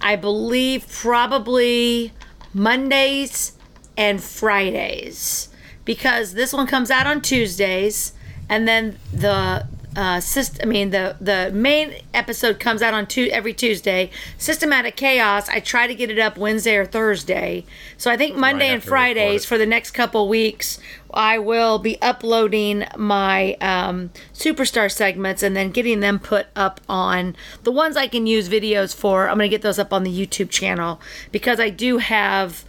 [0.00, 2.12] I believe, probably
[2.52, 3.52] Mondays
[3.96, 5.48] and Fridays
[5.84, 8.12] because this one comes out on Tuesdays,
[8.48, 13.28] and then the uh, syst- I mean the the main episode comes out on two
[13.32, 14.10] every Tuesday.
[14.38, 15.48] Systematic Chaos.
[15.48, 17.64] I try to get it up Wednesday or Thursday.
[17.96, 20.80] So I think Monday and we record Fridays for the next couple weeks,
[21.12, 27.36] I will be uploading my um, superstar segments and then getting them put up on
[27.62, 29.28] the ones I can use videos for.
[29.28, 32.64] I'm gonna get those up on the YouTube channel because I do have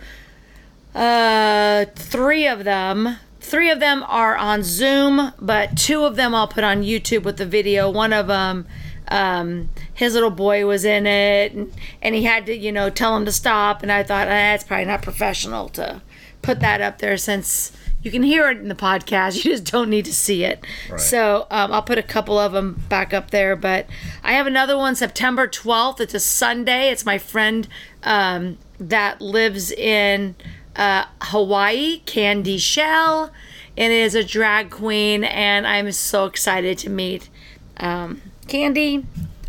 [0.94, 3.18] uh, three of them.
[3.46, 7.38] Three of them are on Zoom, but two of them I'll put on YouTube with
[7.38, 7.92] the video.
[7.92, 8.66] One of them,
[9.08, 13.16] um, his little boy was in it, and, and he had to, you know, tell
[13.16, 13.84] him to stop.
[13.84, 16.02] And I thought, eh, probably not professional to
[16.42, 19.36] put that up there since you can hear it in the podcast.
[19.46, 20.66] You just don't need to see it.
[20.98, 23.56] So um, I'll put a couple of them back up there.
[23.56, 23.86] But
[24.24, 26.02] I have another one September 12th.
[26.02, 26.90] It's a Sunday.
[26.90, 27.68] It's my friend
[28.02, 30.36] um, that lives in
[30.76, 33.32] uh, Hawaii, Candy Shell,
[33.78, 37.30] and it is a drag queen, and I'm so excited to meet
[37.78, 39.06] um, Candy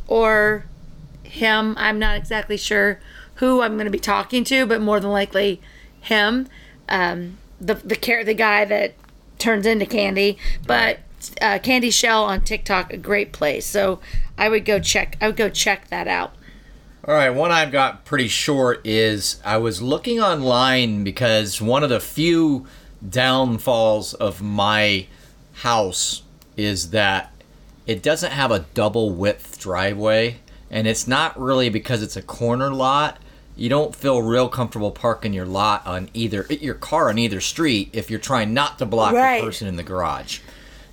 [0.06, 0.64] or
[1.22, 1.74] him.
[1.78, 3.00] I'm not exactly sure
[3.36, 5.60] who I'm going to be talking to, but more than likely
[6.00, 6.48] him,
[6.88, 8.94] um, the the car- the guy that
[9.38, 11.00] turns into Candy, but.
[11.40, 13.66] Uh, Candy Shell on TikTok, a great place.
[13.66, 14.00] So
[14.38, 15.16] I would go check.
[15.20, 16.34] I would go check that out.
[17.06, 21.88] All right, one I've got pretty short is I was looking online because one of
[21.90, 22.66] the few
[23.08, 25.06] downfalls of my
[25.54, 26.22] house
[26.56, 27.32] is that
[27.86, 30.38] it doesn't have a double width driveway,
[30.68, 33.18] and it's not really because it's a corner lot.
[33.54, 37.88] You don't feel real comfortable parking your lot on either your car on either street
[37.92, 39.40] if you're trying not to block Right.
[39.40, 40.40] the person in the garage.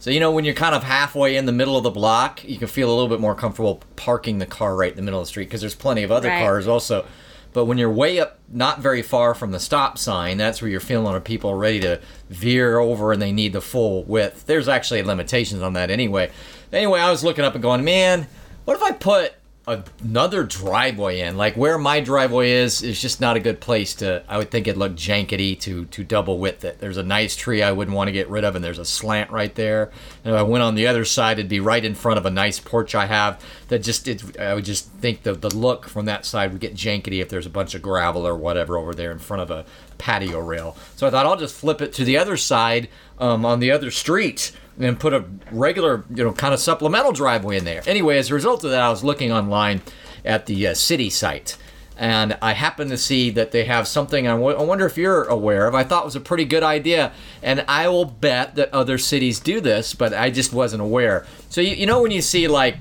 [0.03, 2.57] So you know when you're kind of halfway in the middle of the block, you
[2.57, 5.25] can feel a little bit more comfortable parking the car right in the middle of
[5.25, 6.41] the street because there's plenty of other Right.
[6.43, 7.05] cars also.
[7.53, 10.81] But when you're way up, not very far from the stop sign, that's where you're
[10.81, 14.45] feeling of people ready to veer over and they need the full width.
[14.45, 16.31] There's actually limitations on that anyway.
[16.73, 18.27] Anyway, I was looking up and going, man,
[18.65, 19.35] what if I put
[19.65, 21.38] another driveway in?
[21.38, 24.23] Like where my driveway is is just not a good place to.
[24.28, 26.80] I would think it'd look jankety to to double width it.
[26.80, 29.32] There's a nice tree I wouldn't want to get rid of, and there's a slant
[29.32, 29.91] right there.
[30.23, 32.32] And if I went on the other side, it'd be right in front of a
[32.32, 33.43] nice porch I have.
[33.69, 36.76] That just it, I would just think the the look from that side would get
[36.76, 39.65] jankety if there's a bunch of gravel or whatever over there in front of a
[39.97, 40.76] patio rail.
[40.95, 43.91] So I thought I'll just flip it to the other side um, on the other
[43.91, 47.81] street and put a regular, you know, kind of supplemental driveway in there.
[47.86, 49.81] Anyway, as a result of that, I was looking online
[50.25, 51.57] at the uh, city site.
[51.95, 55.25] And I happened to see that they have something I w- I wonder if you're
[55.25, 55.75] aware of.
[55.75, 57.12] I thought was a pretty good idea.
[57.43, 61.25] And I will bet that other cities do this, but I just wasn't aware.
[61.49, 62.79] So, you, you know, when you see like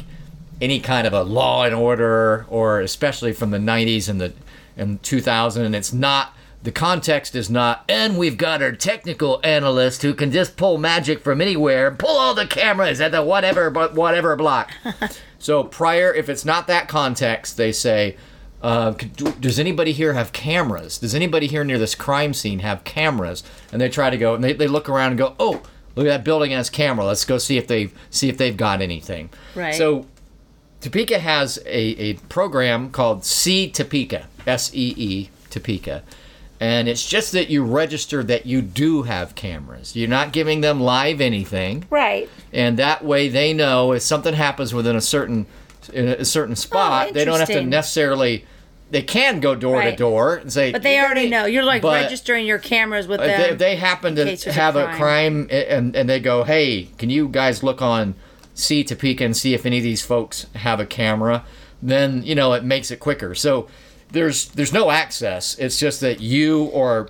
[0.62, 4.33] any kind of a law and order, or especially from the 90s and the
[4.76, 10.03] and 2000, and it's not the context is not, and we've got our technical analyst
[10.03, 13.94] who can just pull magic from anywhere, pull all the cameras at the whatever but
[13.94, 14.70] whatever block.
[15.38, 18.16] so prior, if it's not that context, they say,
[18.62, 18.92] uh,
[19.40, 20.98] does anybody here have cameras?
[20.98, 23.42] Does anybody here near this crime scene have cameras?
[23.72, 25.62] And they try to go, and they, they look around and go, oh,
[25.96, 27.05] look at that building has camera.
[27.05, 29.31] Let's go see if they've see if they've got anything.
[29.57, 29.75] Right.
[29.75, 30.07] So
[30.81, 36.05] Topeka has a, a program called See Topeka, S E E Topeka.
[36.62, 39.96] And it's just that you register that you do have cameras.
[39.96, 41.87] You're not giving them live anything.
[41.90, 42.31] Right.
[42.53, 45.46] And that way they know if something happens within a certain
[45.92, 48.46] in a certain oh, spot, they don't have to Oh, necessarily.
[48.92, 51.46] They can go door to door and say, But they already know.
[51.46, 53.40] You're like registering your cameras with them.
[53.40, 54.98] they, if they happen to a have a crime.
[54.98, 58.14] crime and, and they go, hey, can you guys look on
[58.55, 61.44] See Topeka and see if any of these folks have a camera?
[61.83, 63.35] Then you know it makes it quicker.
[63.35, 63.66] So
[64.12, 65.59] there's there's no access.
[65.59, 67.09] It's just that you or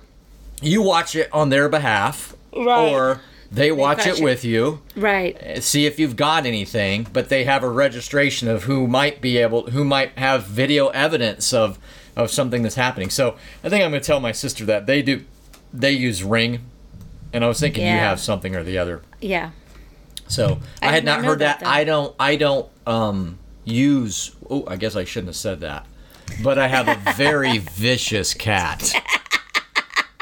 [0.61, 2.89] you watch it on their behalf, Right.
[2.91, 4.23] or they watch it it.
[4.23, 5.61] with you right.
[5.63, 9.67] see if you've got anything but they have a registration of who might be able
[9.69, 11.77] who might have video evidence of
[12.15, 15.03] of something that's happening so i think i'm going to tell my sister that they
[15.03, 15.23] do
[15.71, 16.61] they use ring
[17.31, 19.51] and i was thinking you have something or the other Yeah.
[20.27, 21.69] so i, I had not heard that, that, though.
[21.71, 25.85] i don't i don't um use oh i guess i shouldn't have said that
[26.43, 28.93] but i have a very vicious cat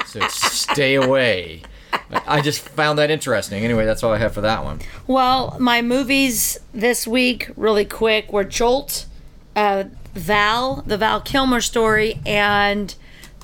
[0.05, 1.63] so stay away
[2.27, 3.63] I just found that interesting.
[3.63, 4.79] Anyway, that's all I have for that one.
[5.07, 9.05] Well, my movies this week, really quick, were Jolt,
[9.55, 12.93] uh, Val, the Val Kilmer story, and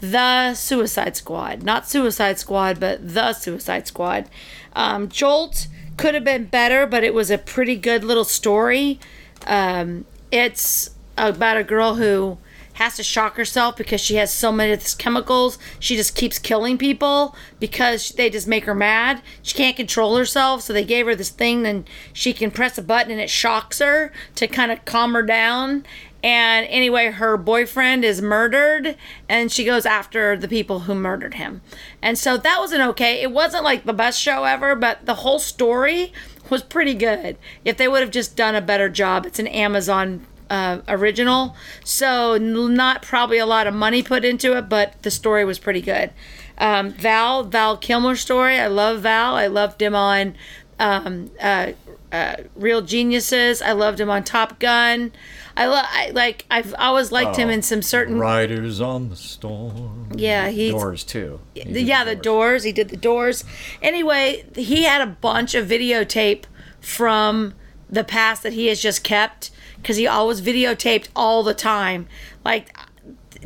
[0.02, 1.63] The Suicide Squad.
[1.63, 4.30] Not Suicide Squad, but The Suicide Squad.
[4.74, 9.00] Um, Jolt could have been better, but it was a pretty good little story.
[9.46, 12.38] Um, it's about a girl who
[12.78, 15.58] has to shock herself because she has so many of these chemicals.
[15.80, 19.24] She just keeps killing people because they just make her mad.
[19.42, 22.84] She can't control herself, so they gave her this thing, and she can press a
[22.84, 25.86] button and it shocks her to kind of calm her down.
[26.24, 28.96] And anyway, her boyfriend is murdered,
[29.28, 31.62] and she goes after the people who murdered him.
[32.00, 33.24] And so that was an okay.
[33.24, 36.13] It wasn't like the best show ever, but the whole story
[36.52, 37.38] was pretty good.
[37.66, 42.38] If they would have just done a better job, it's an Amazon uh, original, so
[42.38, 46.12] not probably a lot of money put into it, but the story was pretty good.
[46.57, 48.57] Um, Val, Val Kilmer story.
[48.60, 49.36] I love Val.
[49.36, 50.36] I loved him on
[50.79, 51.73] um, uh,
[52.12, 53.62] uh, Real Geniuses.
[53.62, 55.12] I loved him on Top Gun.
[55.55, 56.45] I, lo- I like.
[56.51, 58.19] I've always liked him in some certain.
[58.19, 60.12] Riders on the storm.
[60.15, 61.39] Yeah, he Doors too.
[61.55, 62.63] He the- did yeah, the doors.
[62.63, 63.43] He did the doors.
[63.81, 66.43] Anyway, he had a bunch of videotape
[66.79, 67.53] from
[67.89, 69.49] the past that he has just kept
[69.88, 72.10] because he always videotaped all the time.
[72.43, 72.78] Like,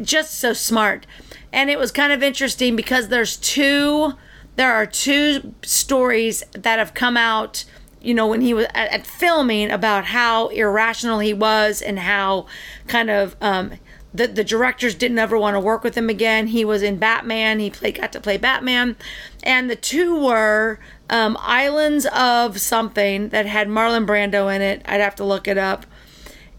[0.02, 1.06] just so smart.
[1.54, 4.14] And it was kind of interesting because there's two,
[4.56, 7.64] there are two stories that have come out.
[8.02, 12.48] You know, when he was at, at filming about how irrational he was and how
[12.88, 13.74] kind of um,
[14.12, 16.48] the the directors didn't ever want to work with him again.
[16.48, 17.60] He was in Batman.
[17.60, 18.96] He played got to play Batman,
[19.44, 24.82] and the two were um, Islands of something that had Marlon Brando in it.
[24.86, 25.86] I'd have to look it up,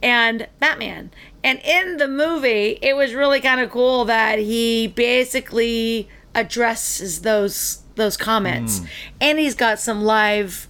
[0.03, 1.11] and Batman.
[1.45, 7.79] And in the movie, it was really kind of cool that he basically addresses those
[7.95, 8.81] those comments,
[9.21, 10.69] and he's got some live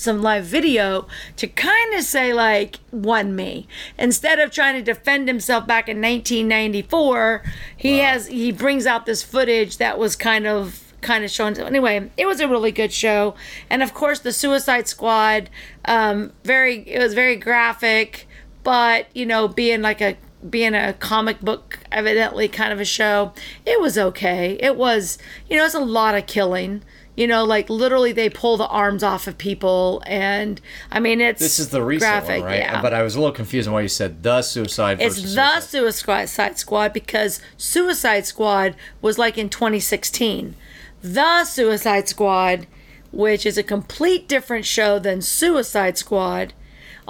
[0.00, 3.68] some live video to kind of say like one me.
[3.98, 7.42] Instead of trying to defend himself back in 1994
[7.76, 12.10] he has he brings out this footage that was kind of kind of showing anyway
[12.16, 13.34] it was a really good show.
[13.68, 15.50] And of course the suicide squad
[15.84, 18.26] um very it was very graphic
[18.62, 20.16] but you know being like a
[20.48, 23.32] being a comic book evidently kind of a show
[23.66, 25.18] it was okay it was
[25.48, 26.82] you know it's a lot of killing
[27.14, 30.58] you know like literally they pull the arms off of people and
[30.90, 32.60] i mean it's This is the recent graphic, one, right?
[32.60, 32.80] yeah.
[32.80, 35.62] But I was a little confused on why you said the Suicide it's the Suicide.
[36.28, 40.54] Suicide Squad because Suicide Squad was like in 2016.
[41.02, 42.66] The Suicide Squad,
[43.10, 46.52] which is a complete different show than Suicide Squad,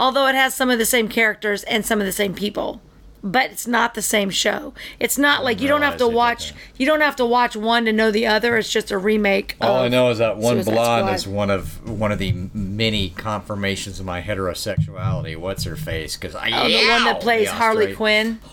[0.01, 2.81] although it has some of the same characters and some of the same people.
[3.23, 4.73] But it's not the same show.
[4.99, 6.55] It's not oh, like you don't have to they did watch.
[6.79, 8.57] You don't have to watch one to know the other.
[8.57, 9.57] It's just a remake.
[9.61, 11.15] All I know is that one Suicide blonde Squad.
[11.15, 15.37] is one of one of the many confirmations of my heterosexuality.
[15.37, 16.17] What's her face?
[16.17, 18.41] Because I Oh, the one that plays Harley Quinn.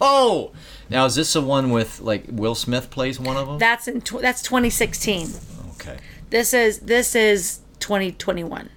[0.00, 0.50] Oh,
[0.90, 3.58] now is this the one with like Will Smith plays one of them?
[3.58, 4.00] That's in.
[4.00, 5.28] Tw- that's 2016.
[5.76, 5.98] okay,
[6.30, 8.70] This is this is 2021.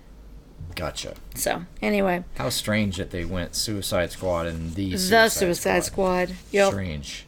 [0.78, 1.16] Gotcha.
[1.36, 6.32] So anyway, How strange that they went Suicide Squad and the the Suicide, Suicide Squad.
[6.52, 6.72] Yep.
[6.72, 7.27] Strange.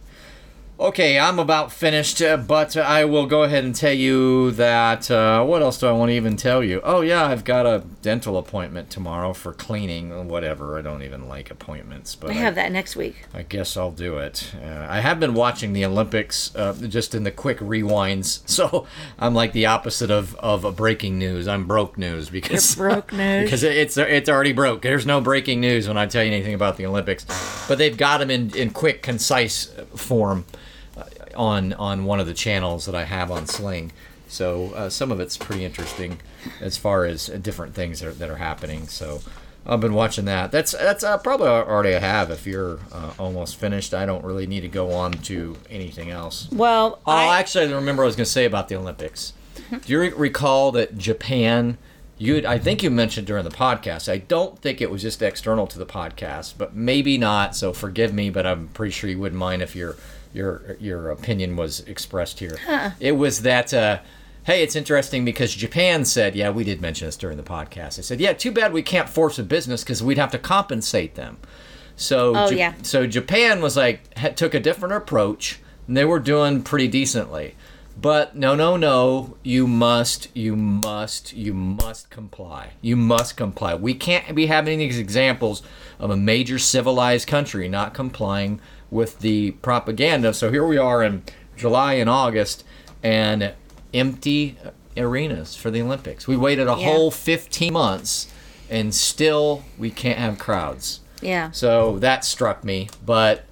[0.79, 5.11] Okay, I'm about finished, but I will go ahead and tell you that.
[5.11, 6.79] Uh, what else do I want to even tell you?
[6.85, 10.79] Oh, yeah, I've got a dental appointment tomorrow for cleaning or whatever.
[10.79, 13.25] I don't even like appointments, but I have that next week.
[13.33, 14.53] I guess I'll do it.
[14.63, 18.87] Uh, I have been watching the Olympics uh, just in the quick rewinds, so
[19.19, 21.49] I'm like the opposite of, of a breaking news.
[21.49, 23.43] I'm broke news because You're broke news.
[23.43, 24.81] because it's it's already broke.
[24.83, 27.25] There's no breaking news when I tell you anything about the Olympics,
[27.67, 30.45] but they've got them in, in quick, concise form
[31.39, 33.91] on on one of the channels that I have on Sling.
[34.27, 36.19] So uh, some of it's pretty interesting
[36.61, 38.87] as far as different things that are, that are happening.
[38.87, 39.21] So
[39.65, 40.51] I've been watching that.
[40.51, 42.29] That's that's uh, probably already I have.
[42.29, 46.47] If you're uh, almost finished, I don't really need to go on to anything else.
[46.51, 49.33] Well, Oh, I, actually, I remember what I was going to say about the Olympics.
[49.71, 51.77] Do you re- recall that Japan?
[52.21, 54.11] You, I think you mentioned during the podcast.
[54.11, 57.55] I don't think it was just external to the podcast, but maybe not.
[57.55, 59.95] So forgive me, but I'm pretty sure you wouldn't mind if your
[60.33, 62.57] your your opinion was expressed here.
[62.99, 63.73] It was that.
[63.73, 63.99] Uh,
[64.45, 67.97] Hey, it's interesting because Japan said, yeah, we did mention this during the podcast.
[67.97, 71.13] They said, yeah, too bad we can't force a business because we'd have to compensate
[71.13, 71.37] them.
[71.95, 72.73] So, Oh, Ja- yeah.
[72.81, 77.55] so Japan was like had, took a different approach, and they were doing pretty decently.
[78.01, 79.35] But no, no, no!
[79.43, 82.71] You must, you must, you must comply.
[82.81, 83.75] You must comply.
[83.75, 85.61] We can't be having these examples
[85.99, 88.61] of a major civilized country not complying
[88.91, 90.33] with the propaganda.
[90.33, 91.23] So here we are in
[91.55, 92.63] July and August,
[93.03, 93.53] and
[93.93, 94.57] empty
[94.97, 96.27] arenas for the Olympics.
[96.27, 96.85] We waited a Yeah.
[96.85, 98.27] whole 15 months,
[98.69, 100.99] and still we can't have crowds.
[101.21, 101.51] yeah.
[101.51, 103.43] So that struck me, but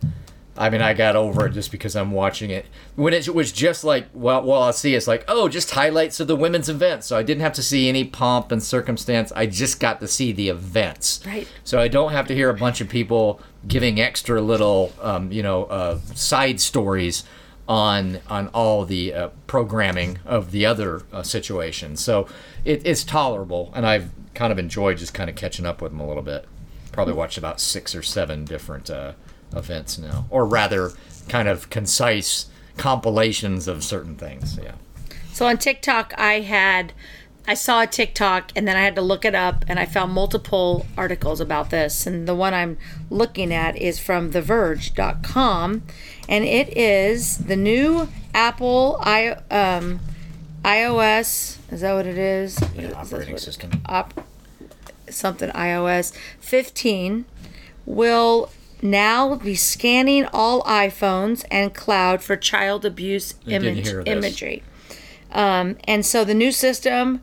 [0.58, 2.66] I mean, I got over it just because I'm watching it.
[2.95, 6.28] When it was just like, well, well, I see it's like, oh, just highlights of
[6.28, 7.08] the women's events.
[7.08, 9.32] So I didn't have to see any pomp and circumstance.
[9.36, 11.22] I just got to see the events.
[11.26, 11.47] Right.
[11.64, 15.43] So I don't have to hear a bunch of people giving extra little, um, you
[15.43, 17.24] know, uh, side stories
[17.68, 21.99] on on all the uh, programming of the other uh, situations.
[21.99, 22.28] So
[22.64, 25.99] it, it's tolerable, and I've kind of enjoyed just kind of catching up with them
[25.99, 26.45] a little bit.
[26.91, 29.14] Probably watched about six or seven different uh,
[29.56, 30.91] events now, or rather,
[31.28, 34.58] kind of concise compilations of certain things.
[34.62, 34.74] Yeah.
[35.34, 36.93] So on TikTok, I had,
[37.48, 40.12] I saw a TikTok and then I had to look it up and I found
[40.14, 42.08] multiple articles about this.
[42.08, 42.78] And the one I'm
[43.10, 45.84] looking at is from TheVerge.com,
[46.30, 50.00] and it is the new Apple i um,
[50.64, 51.58] iOS.
[51.72, 52.56] Is that what it is?
[52.56, 53.82] That operating what- system.
[53.86, 54.26] Op,
[55.10, 57.26] something iOS 15
[57.86, 58.50] will
[58.82, 64.64] now be scanning all iPhones and cloud for child abuse image imagery.
[65.32, 67.22] Um, and so the new system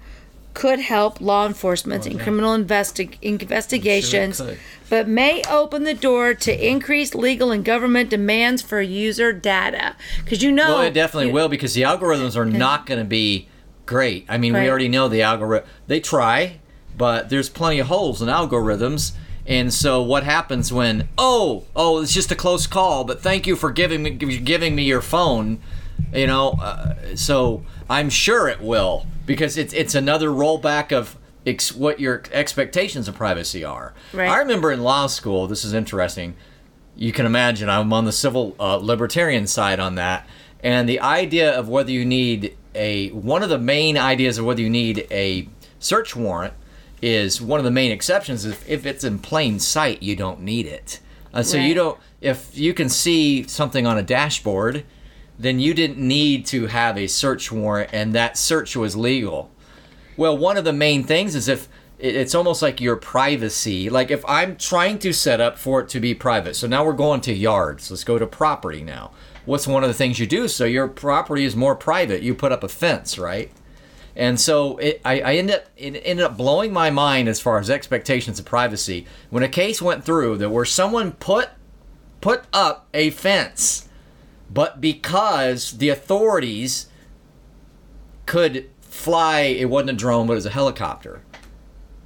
[0.52, 4.58] could help law enforcement in criminal investi- investigations, could.
[4.88, 9.96] but may open the door to increased legal and government demands for user data.
[10.22, 13.04] Because you know, Well, it definitely you- will because the algorithms are not going to
[13.04, 13.48] be
[13.84, 14.26] great.
[14.28, 14.62] I mean, Right.
[14.64, 15.68] we already know the algorithm.
[15.88, 16.58] They try,
[16.96, 19.12] but there's plenty of holes in algorithms.
[19.46, 21.08] And so, what happens when?
[21.18, 24.84] Oh, oh, it's just a close call, but thank you for giving me giving me
[24.84, 25.60] your phone.
[26.12, 31.74] You know, uh, so I'm sure it will because it's it's another rollback of ex-
[31.74, 33.94] what your expectations of privacy are.
[34.12, 34.28] Right.
[34.28, 35.46] I remember in law school.
[35.46, 36.34] This is interesting
[36.96, 40.26] you can imagine I'm on the civil uh, libertarian side on that.
[40.62, 44.60] And the idea of whether you need a one of the main ideas of whether
[44.60, 46.54] you need a search warrant
[47.04, 50.64] is one of the main exceptions is if it's in plain sight, you don't need
[50.64, 51.00] it.
[51.34, 54.84] Uh, so you don't if you can see something on a dashboard,
[55.38, 59.50] then you didn't need to have a search warrant, and that search was legal.
[60.16, 63.90] Well, one of the main things is if it's almost like your privacy.
[63.90, 66.56] Like if I'm trying to set up for it to be private.
[66.56, 67.90] So now we're going to yards.
[67.90, 69.12] Let's go to property now.
[69.44, 72.22] What's one of the things you do so your property is more private?
[72.22, 73.50] You put up a fence, right?
[74.16, 77.58] And so it, I, I ended up it ended up blowing my mind as far
[77.58, 81.50] as expectations of privacy when a case went through that where someone put
[82.20, 83.88] put up a fence,
[84.50, 86.86] but because the authorities
[88.26, 91.22] could fly, it wasn't a drone, but it was a helicopter.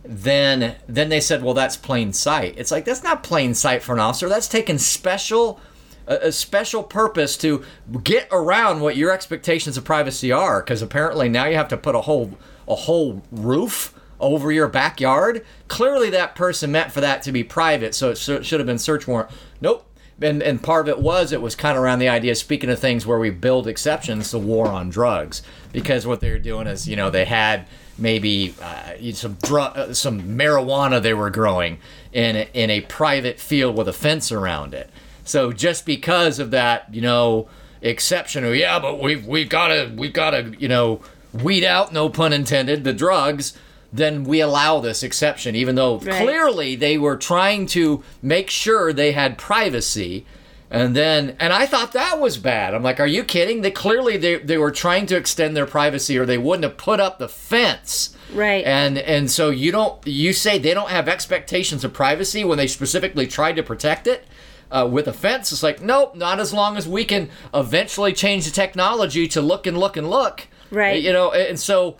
[0.03, 3.93] Then, then they said, "Well, that's plain sight." It's like that's not plain sight for
[3.93, 4.29] an officer.
[4.29, 5.61] That's taking special,
[6.09, 7.63] a, a special purpose to
[8.03, 10.61] get around what your expectations of privacy are.
[10.61, 12.37] Because apparently now you have to put a whole,
[12.67, 15.45] a whole roof over your backyard.
[15.69, 18.79] Clearly, that person meant for that to be private, so it sh- should have been
[18.79, 19.31] search warrant.
[19.61, 19.85] Nope.
[20.21, 22.81] And, and part of it was it was kind of around the idea speaking of
[22.81, 25.43] things where we build exceptions to war on drugs
[25.73, 29.95] because what they were doing is you know they had maybe uh, some dr- uh,
[29.95, 31.79] some marijuana they were growing
[32.13, 34.91] in a, in a private field with a fence around it
[35.29, 37.49] so just because of that you know
[37.83, 41.01] exception yeah but we've we've got to we've got to you know
[41.33, 43.57] weed out no pun intended the drugs
[43.93, 46.23] then we allow this exception even though Right.
[46.23, 50.27] clearly they were trying to make sure they had privacy.
[50.71, 52.75] And then and i thought that was bad.
[52.75, 53.63] I'm like are you kidding?
[53.63, 57.01] They clearly they, they were trying to extend their privacy or they wouldn't have put
[57.01, 58.15] up the fence.
[58.35, 58.63] Right.
[58.67, 62.67] and and so you don't you say they don't have expectations of privacy when they
[62.67, 64.27] specifically tried to protect it
[64.71, 68.45] uh, with a fence it's like nope not as long as we can eventually change
[68.45, 71.03] the technology to look and look and look Right.
[71.03, 71.97] you know and so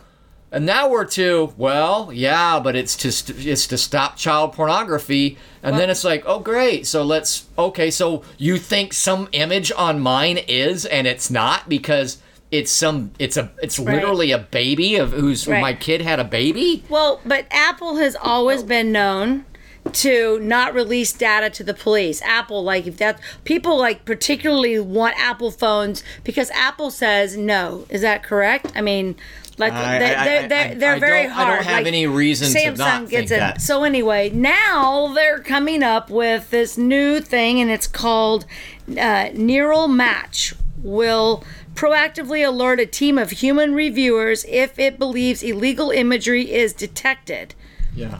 [0.51, 5.37] And now we're to well, yeah, but it's to st- it's to stop child pornography,
[5.61, 9.99] and then it's like, oh great, so let's okay, so you think some image on
[9.99, 12.17] mine is, and it's not because
[12.49, 13.93] it's some it's a it's Right.
[13.95, 15.61] literally a baby of who's Right.
[15.61, 16.83] my kid had a baby.
[16.89, 19.45] Well, but Apple has always been known
[19.95, 22.21] to not release data to the police.
[22.23, 27.85] Apple, like if that people like particularly want Apple phones because Apple says no.
[27.89, 28.71] Is that correct?
[28.75, 29.15] I mean,
[29.57, 31.55] like I- they, I- they're I- they're, I- they're I very don't- I hard.
[31.57, 33.39] don't have like, any reason to Samsung not gets think it.
[33.39, 33.61] that.
[33.61, 38.45] So anyway, now they're coming up with this new thing, and it's called
[38.97, 40.53] uh, Neural Match.
[40.81, 41.43] Will
[41.75, 47.53] proactively alert a team of human reviewers if it believes illegal imagery is detected.
[47.93, 48.19] Yeah,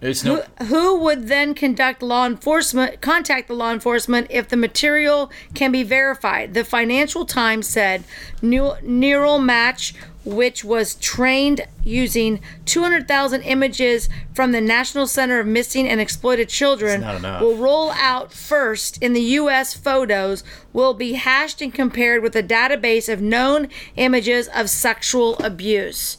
[0.00, 0.42] it's no.
[0.58, 5.70] Who, who would then conduct law enforcement, contact the law enforcement if the material can
[5.72, 6.54] be verified?
[6.54, 8.04] The Financial Times said
[8.40, 9.94] Neu- Neural Match,
[10.24, 17.02] which was trained using 200,000 images from the National Center of Missing and Exploited Children,
[17.42, 19.74] will roll out first in the U.S.
[19.74, 20.42] Photos
[20.72, 26.16] will be hashed and compared with a database of known images of sexual abuse.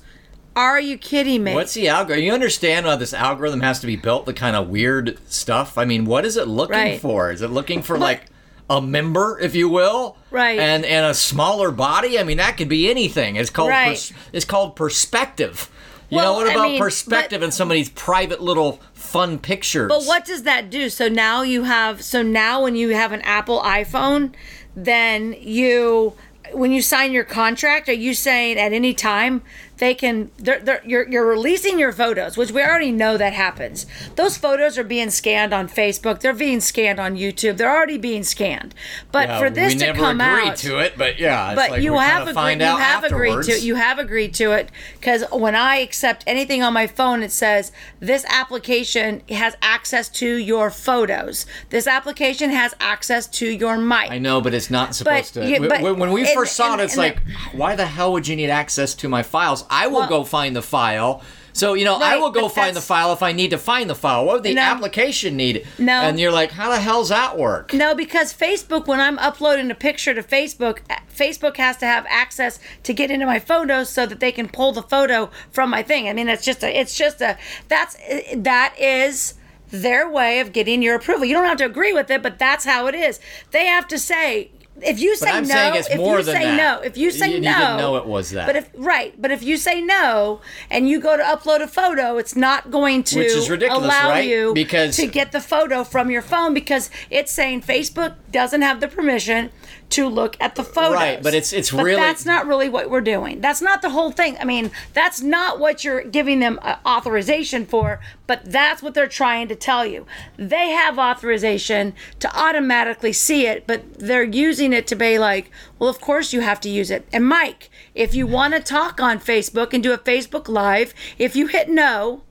[0.55, 1.53] Are you kidding me?
[1.53, 2.25] What's the algorithm?
[2.25, 4.25] You understand how this algorithm has to be built?
[4.25, 5.77] The kind of weird stuff.
[5.77, 7.01] I mean, what is it looking Right.
[7.01, 7.31] for?
[7.31, 8.23] Is it looking for like
[8.69, 10.59] a member, if you will, Right.
[10.59, 12.19] And and a smaller body?
[12.19, 13.35] I mean, that could be anything.
[13.37, 13.89] It's called Right.
[13.91, 15.69] pers- it's called perspective.
[16.09, 18.81] You Well, know what I about mean, perspective but- in some of these private little
[18.93, 19.87] fun pictures?
[19.87, 20.89] But what does that do?
[20.89, 24.31] So now you have so now when you have an Apple iPhone,
[24.75, 26.13] then you
[26.53, 29.41] when you sign your contract, are you saying at any time
[29.82, 33.88] they can they're, they're, you're you're releasing your photos, which we already know that happens.
[34.15, 38.23] Those photos are being scanned on Facebook, they're being scanned on YouTube, they're already being
[38.23, 38.75] scanned.
[39.11, 40.93] But Yeah, for this to come out, we to never come agreed out, to it,
[40.99, 42.61] but yeah, it's but like you have agreed.
[42.61, 43.59] You have agreed to.
[43.59, 44.69] You have agreed to it
[44.99, 50.36] because when I accept anything on my phone, it says this application has access to
[50.38, 51.47] your photos.
[51.71, 54.11] This application has access to your mic.
[54.11, 55.49] I know, but it's not supposed to.
[55.49, 57.17] you- When- but- when, we and- first saw it, it's and like,
[57.51, 59.65] why the hell would you need access to my files?
[59.72, 61.24] I will Well- go find the file.
[61.53, 63.95] So you know, I will go find the file if I need to find the
[63.95, 64.24] file.
[64.24, 64.61] What would the No.
[64.61, 65.67] application need?
[65.78, 65.99] No.
[66.01, 67.74] And you're like, how the hell's that work?
[67.74, 70.78] No, because Facebook, when I'm uploading a picture to Facebook,
[71.13, 74.72] Facebook has to have access to get into my photos so that they can pull
[74.72, 76.07] the photo from my thing.
[76.07, 77.97] I mean, it's just a, it's just a, that's,
[78.34, 79.34] that is
[79.72, 81.26] their way of getting your approval.
[81.26, 83.19] You don't have to agree with it, but that's how it is.
[83.51, 84.51] They have to say,
[84.82, 86.55] if you say no, if you say that.
[86.57, 88.47] no, if you say You- you no, didn't know it was that.
[88.47, 92.17] But if right, but if you say no and you go to upload a photo,
[92.17, 94.28] it's not going to Which is ridiculous, allow right?
[94.28, 98.80] you Because- to get the photo from your phone because it's saying Facebook doesn't have
[98.80, 99.51] the permission
[99.91, 100.93] to look at the photos.
[100.93, 103.41] Right, but it's- it's But really- that's not really what we're doing.
[103.41, 104.37] That's not the whole thing.
[104.39, 107.99] I mean, that's not what you're giving them uh, authorization for.
[108.27, 110.05] But that's what they're trying to tell you.
[110.37, 115.89] They have authorization to automatically see it, but they're using it to be like, well,
[115.89, 117.05] of course you have to use it.
[117.11, 121.35] And Mike, if you want to talk on Facebook and do a Facebook Live, if
[121.35, 122.21] you hit no,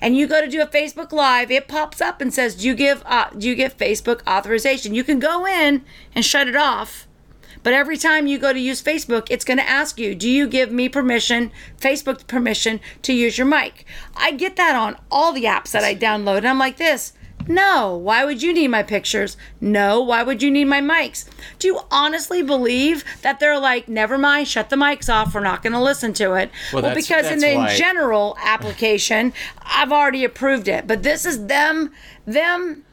[0.00, 2.74] and you go to do a Facebook Live, it pops up and says, "Do you
[2.74, 5.84] give uh, do you give Facebook authorization?" You can go in
[6.14, 7.06] and shut it off,
[7.62, 10.46] but every time you go to use Facebook, it's going to ask you, "Do you
[10.46, 13.84] give me permission, Facebook permission to use your mic?"
[14.16, 17.12] I get that on all the apps that I download, and I'm like this.
[17.46, 19.36] No, why would you need my pictures?
[19.60, 21.26] No, why would you need my mics?
[21.58, 25.62] Do you honestly believe that they're like, never mind, shut the mics off, we're not
[25.62, 26.50] going to listen to it?
[26.72, 29.32] Well, Well, that's- because in the why- general application,
[29.62, 30.86] I've already approved it.
[30.86, 31.92] But this is them,
[32.26, 32.84] them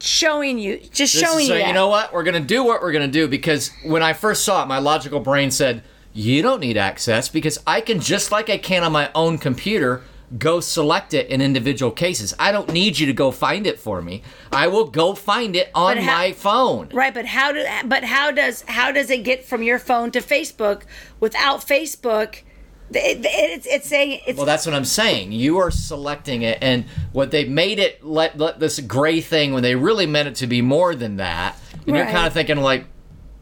[0.00, 1.66] showing you, just This is showing so you.
[1.66, 2.12] you know what?
[2.12, 5.20] We're gonna do what we're gonna do because when I first saw it, my logical
[5.20, 5.82] brain said,
[6.14, 10.02] "You don't need access because I can just like I can on my own computer."
[10.36, 12.34] Go select it in individual cases.
[12.38, 14.22] I don't need you to go find it for me.
[14.52, 16.90] I will go find it on how- my phone.
[16.92, 20.20] Right, but how do but how does how does it get from your phone to
[20.20, 20.82] Facebook
[21.18, 22.42] without Facebook?
[22.90, 25.32] It, it's it's saying it's Well, that's what I'm saying.
[25.32, 29.62] You are selecting it, and what they made it let, let this gray thing when
[29.62, 31.56] they really meant it to be more than that.
[31.86, 32.86] And you're kind of thinking like,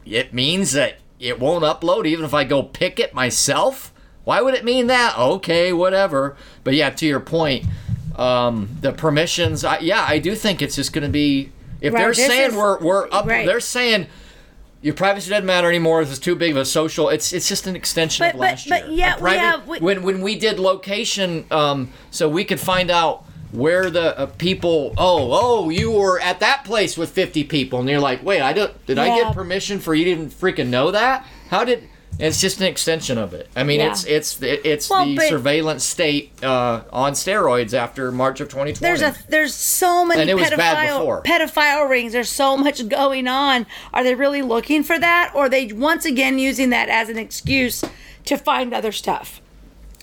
[0.05, 3.93] it means that it won't upload even if I go pick it myself.
[4.27, 5.17] Why would it mean that?
[5.17, 6.35] Okay, whatever.
[6.65, 7.63] But yeah, to your point,
[8.17, 9.63] um, the permissions.
[9.63, 11.53] I, yeah, I do think it's just going to be.
[11.79, 13.45] If Right, they're saying is- we're we're up, right.
[13.45, 14.07] they're saying.
[14.81, 16.03] Your privacy doesn't matter anymore.
[16.03, 17.07] This is too big of a social.
[17.07, 18.97] It's it's just an extension But- of but- last but year.
[18.99, 22.91] yeah, A we have- we- when when we did location, um, so we could find
[22.91, 23.23] out
[23.53, 24.93] where the uh, people.
[24.97, 28.51] Oh, oh, you were at that place with fifty people, and you're like, wait, I
[28.51, 28.85] don't.
[28.85, 30.03] Did I get permission for you?
[30.03, 31.25] Didn't freaking know that?
[31.49, 31.87] How did?
[32.19, 33.47] It's just an extension of it.
[33.55, 33.91] I mean, Yeah.
[33.91, 38.79] it's it's it's Well, the surveillance state uh, on steroids after March of 2020.
[38.79, 42.13] There's a there's so many And it was bad pedophile pedophile rings.
[42.13, 43.67] There's so much going on.
[43.93, 47.17] Are they really looking for that, or are they once again using that as an
[47.17, 47.83] excuse
[48.25, 49.41] to find other stuff?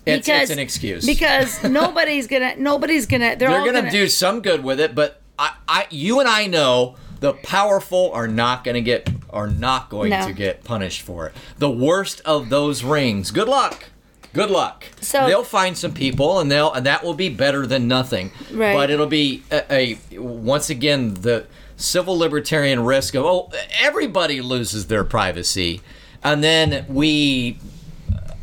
[0.06, 4.40] it's, it's an excuse because nobody's gonna nobody's gonna they're, they're gonna, gonna do some
[4.40, 8.82] good with it, but I, I, you and I know the powerful are not gonna
[8.82, 10.26] get are not going No.
[10.26, 11.35] to get punished for it.
[11.59, 13.30] The worst of those rings.
[13.30, 13.87] Good luck.
[14.32, 14.87] Good luck.
[15.01, 18.32] So- they'll find some people, and they'll and that will be better than nothing.
[18.53, 18.74] Right.
[18.74, 24.87] But it'll be a, a once again the civil libertarian risk of oh everybody loses
[24.87, 25.82] their privacy,
[26.22, 27.59] and then we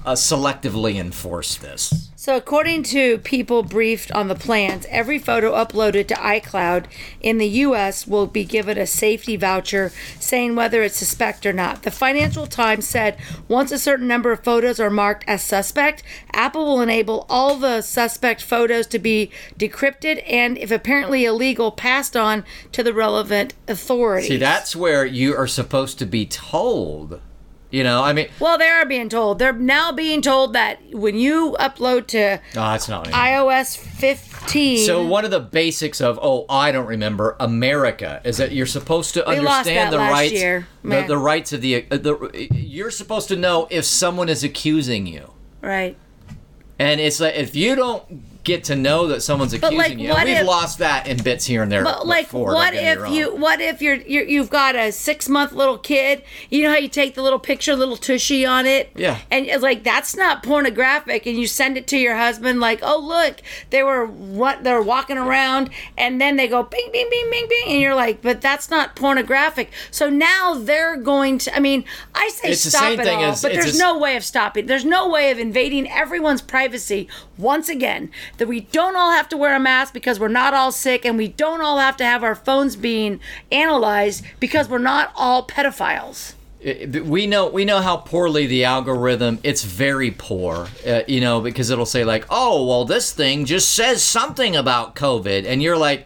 [0.06, 2.10] uh, selectively enforce this.
[2.22, 6.86] So, according to people briefed on the plans, every photo uploaded to iCloud
[7.20, 8.06] in the U.S.
[8.06, 11.82] will be given a safety voucher saying whether it's suspect or not.
[11.82, 13.18] The Financial Times said
[13.48, 17.82] once a certain number of photos are marked as suspect, Apple will enable all the
[17.82, 24.28] suspect photos to be decrypted and, if apparently illegal, passed on to the relevant authorities.
[24.28, 27.20] See, that's where you are supposed to be told.
[27.72, 29.40] You know, I mean, well, they are being told.
[29.40, 33.06] They're now being told that when you upload to oh, it's not.
[33.08, 34.86] iOS 15.
[34.86, 39.14] So one of the basics of oh I don't remember America is that you're supposed
[39.14, 40.68] to We lost that understand the last rights year.
[40.84, 45.08] the, the rights of the, uh, the you're supposed to know if someone is accusing
[45.08, 45.96] you right.
[46.80, 50.28] and it's like if you don't get to know that someone's accusing like, you we've
[50.38, 53.08] if- lost that in bits here and there But like, before, what don't get me
[53.10, 53.36] if you?
[53.36, 56.24] What if you're, you're you've got a six month little kid?
[56.50, 58.92] You know how you take the little picture, little tushy on it.
[58.96, 59.20] Yeah.
[59.30, 63.00] And it's like that's not pornographic, and you send it to your husband, like, oh
[63.00, 67.48] look, they were what they're walking around, and then they go bing, bing, bing, bing,
[67.48, 69.70] bing, and you're like, but that's not pornographic.
[69.92, 71.56] So now they're going to.
[71.56, 71.84] I mean,
[72.16, 74.16] I say It's the stop same it thing all, as- but there's a- no way
[74.16, 74.66] of stopping.
[74.66, 77.08] There's no way of invading everyone's privacy
[77.42, 78.12] once again.
[78.38, 81.18] That we don't all have to wear a mask because we're not all sick, and
[81.18, 83.20] we don't all have to have our phones being
[83.52, 86.34] analyzed because we're not all pedophiles.
[86.64, 91.72] we know we know how poorly the algorithm it's very poor uh, you know because
[91.72, 96.06] it'll say like oh well this thing just says something about covid and you're like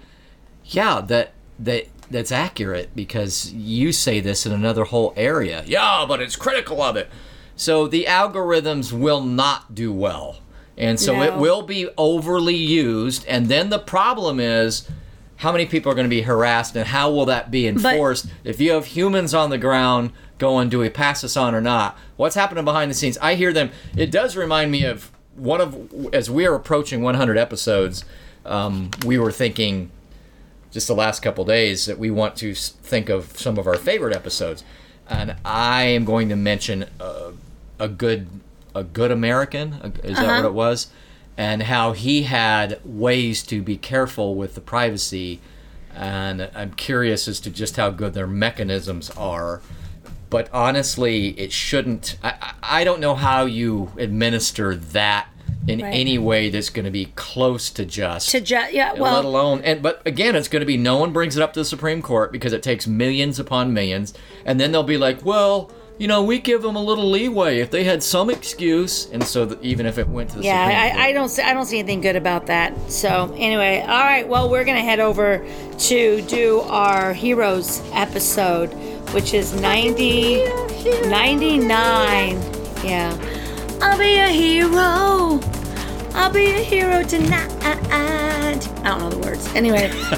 [0.64, 6.22] yeah that that that's accurate because you say this in another whole area yeah but
[6.22, 7.10] it's critical of it
[7.58, 10.38] so the algorithms will not do well
[10.78, 13.26] and so it will be overly used.
[13.28, 14.88] And then the problem is
[15.38, 18.28] how many people are going to be harassed and how will that be enforced?
[18.44, 21.98] If you have humans on the ground going do we pass this on or not?
[22.18, 23.18] What's happening behind the scenes?
[23.20, 27.38] I hear them it does remind me of one of as we are approaching 100
[27.38, 28.06] episodes
[28.46, 29.92] um, we were thinking
[30.72, 34.16] just the last couple days that we want to think of some of our favorite
[34.16, 34.64] episodes.
[35.08, 37.32] And i am going to mention uh,
[37.80, 38.28] a good
[38.76, 40.36] a good american is that uh-huh.
[40.44, 40.88] what it was?
[41.38, 45.42] And how he had ways to be careful with the privacy.
[45.94, 49.62] And i'm curious as to just how good their mechanisms are.
[50.30, 55.30] But honestly it shouldn't i, I don't know how you administer that
[55.68, 55.96] in Right.
[55.96, 58.30] any way that's going to be close to just.
[58.30, 61.12] To ju- yeah, well let alone and but again it's going to be no one
[61.12, 64.14] brings it up to the supreme court because it takes millions upon millions.
[64.46, 67.72] And then they'll be like well you know we give them a little leeway if
[67.72, 71.08] they had some excuse and so that even if it went to the yeah, I,
[71.08, 72.74] I don't see I don't see anything good about that.
[72.92, 74.28] So anyway, all right.
[74.28, 75.46] Well, we're gonna head over
[75.78, 78.74] to do our heroes episode,
[79.14, 80.44] which is 90,
[81.08, 82.38] 99.
[82.84, 83.18] Yeah,
[83.82, 85.40] I'll be a hero.
[86.16, 87.52] I'll be a hero tonight.
[88.86, 89.48] I don't know the words.
[89.56, 89.90] Anyway,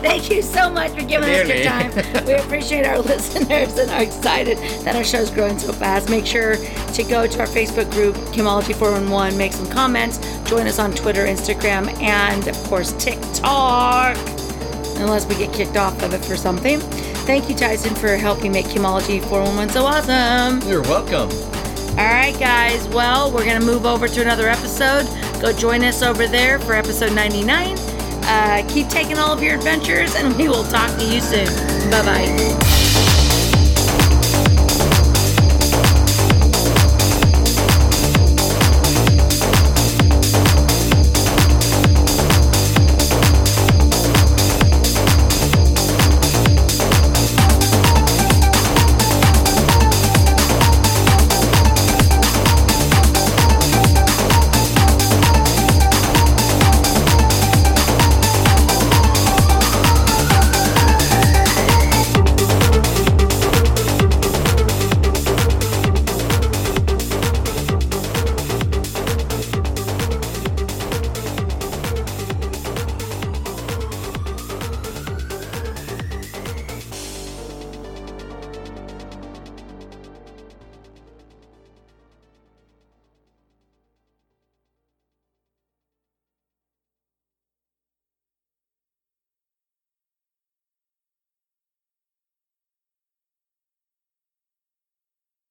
[0.00, 1.92] thank you so much for giving us your time.
[2.26, 6.08] We appreciate our listeners and are excited that our show's growing so fast.
[6.08, 10.18] Make sure to go to our Facebook group, Kimology411, make some comments,
[10.48, 14.16] join us on Twitter, Instagram, and of course, TikTok,
[14.98, 16.80] unless we get kicked off of it for something.
[17.28, 20.66] Thank you, Tyson, for helping make Kimology 411 so awesome.
[20.68, 21.28] you're welcome
[21.90, 22.88] All right, guys.
[22.88, 25.06] Well, we're going to move over to another episode.
[25.40, 27.76] Go join us over there for episode 99.
[28.24, 31.46] Uh, keep taking all of your adventures, and we will talk to you soon.
[31.90, 32.77] Bye bye.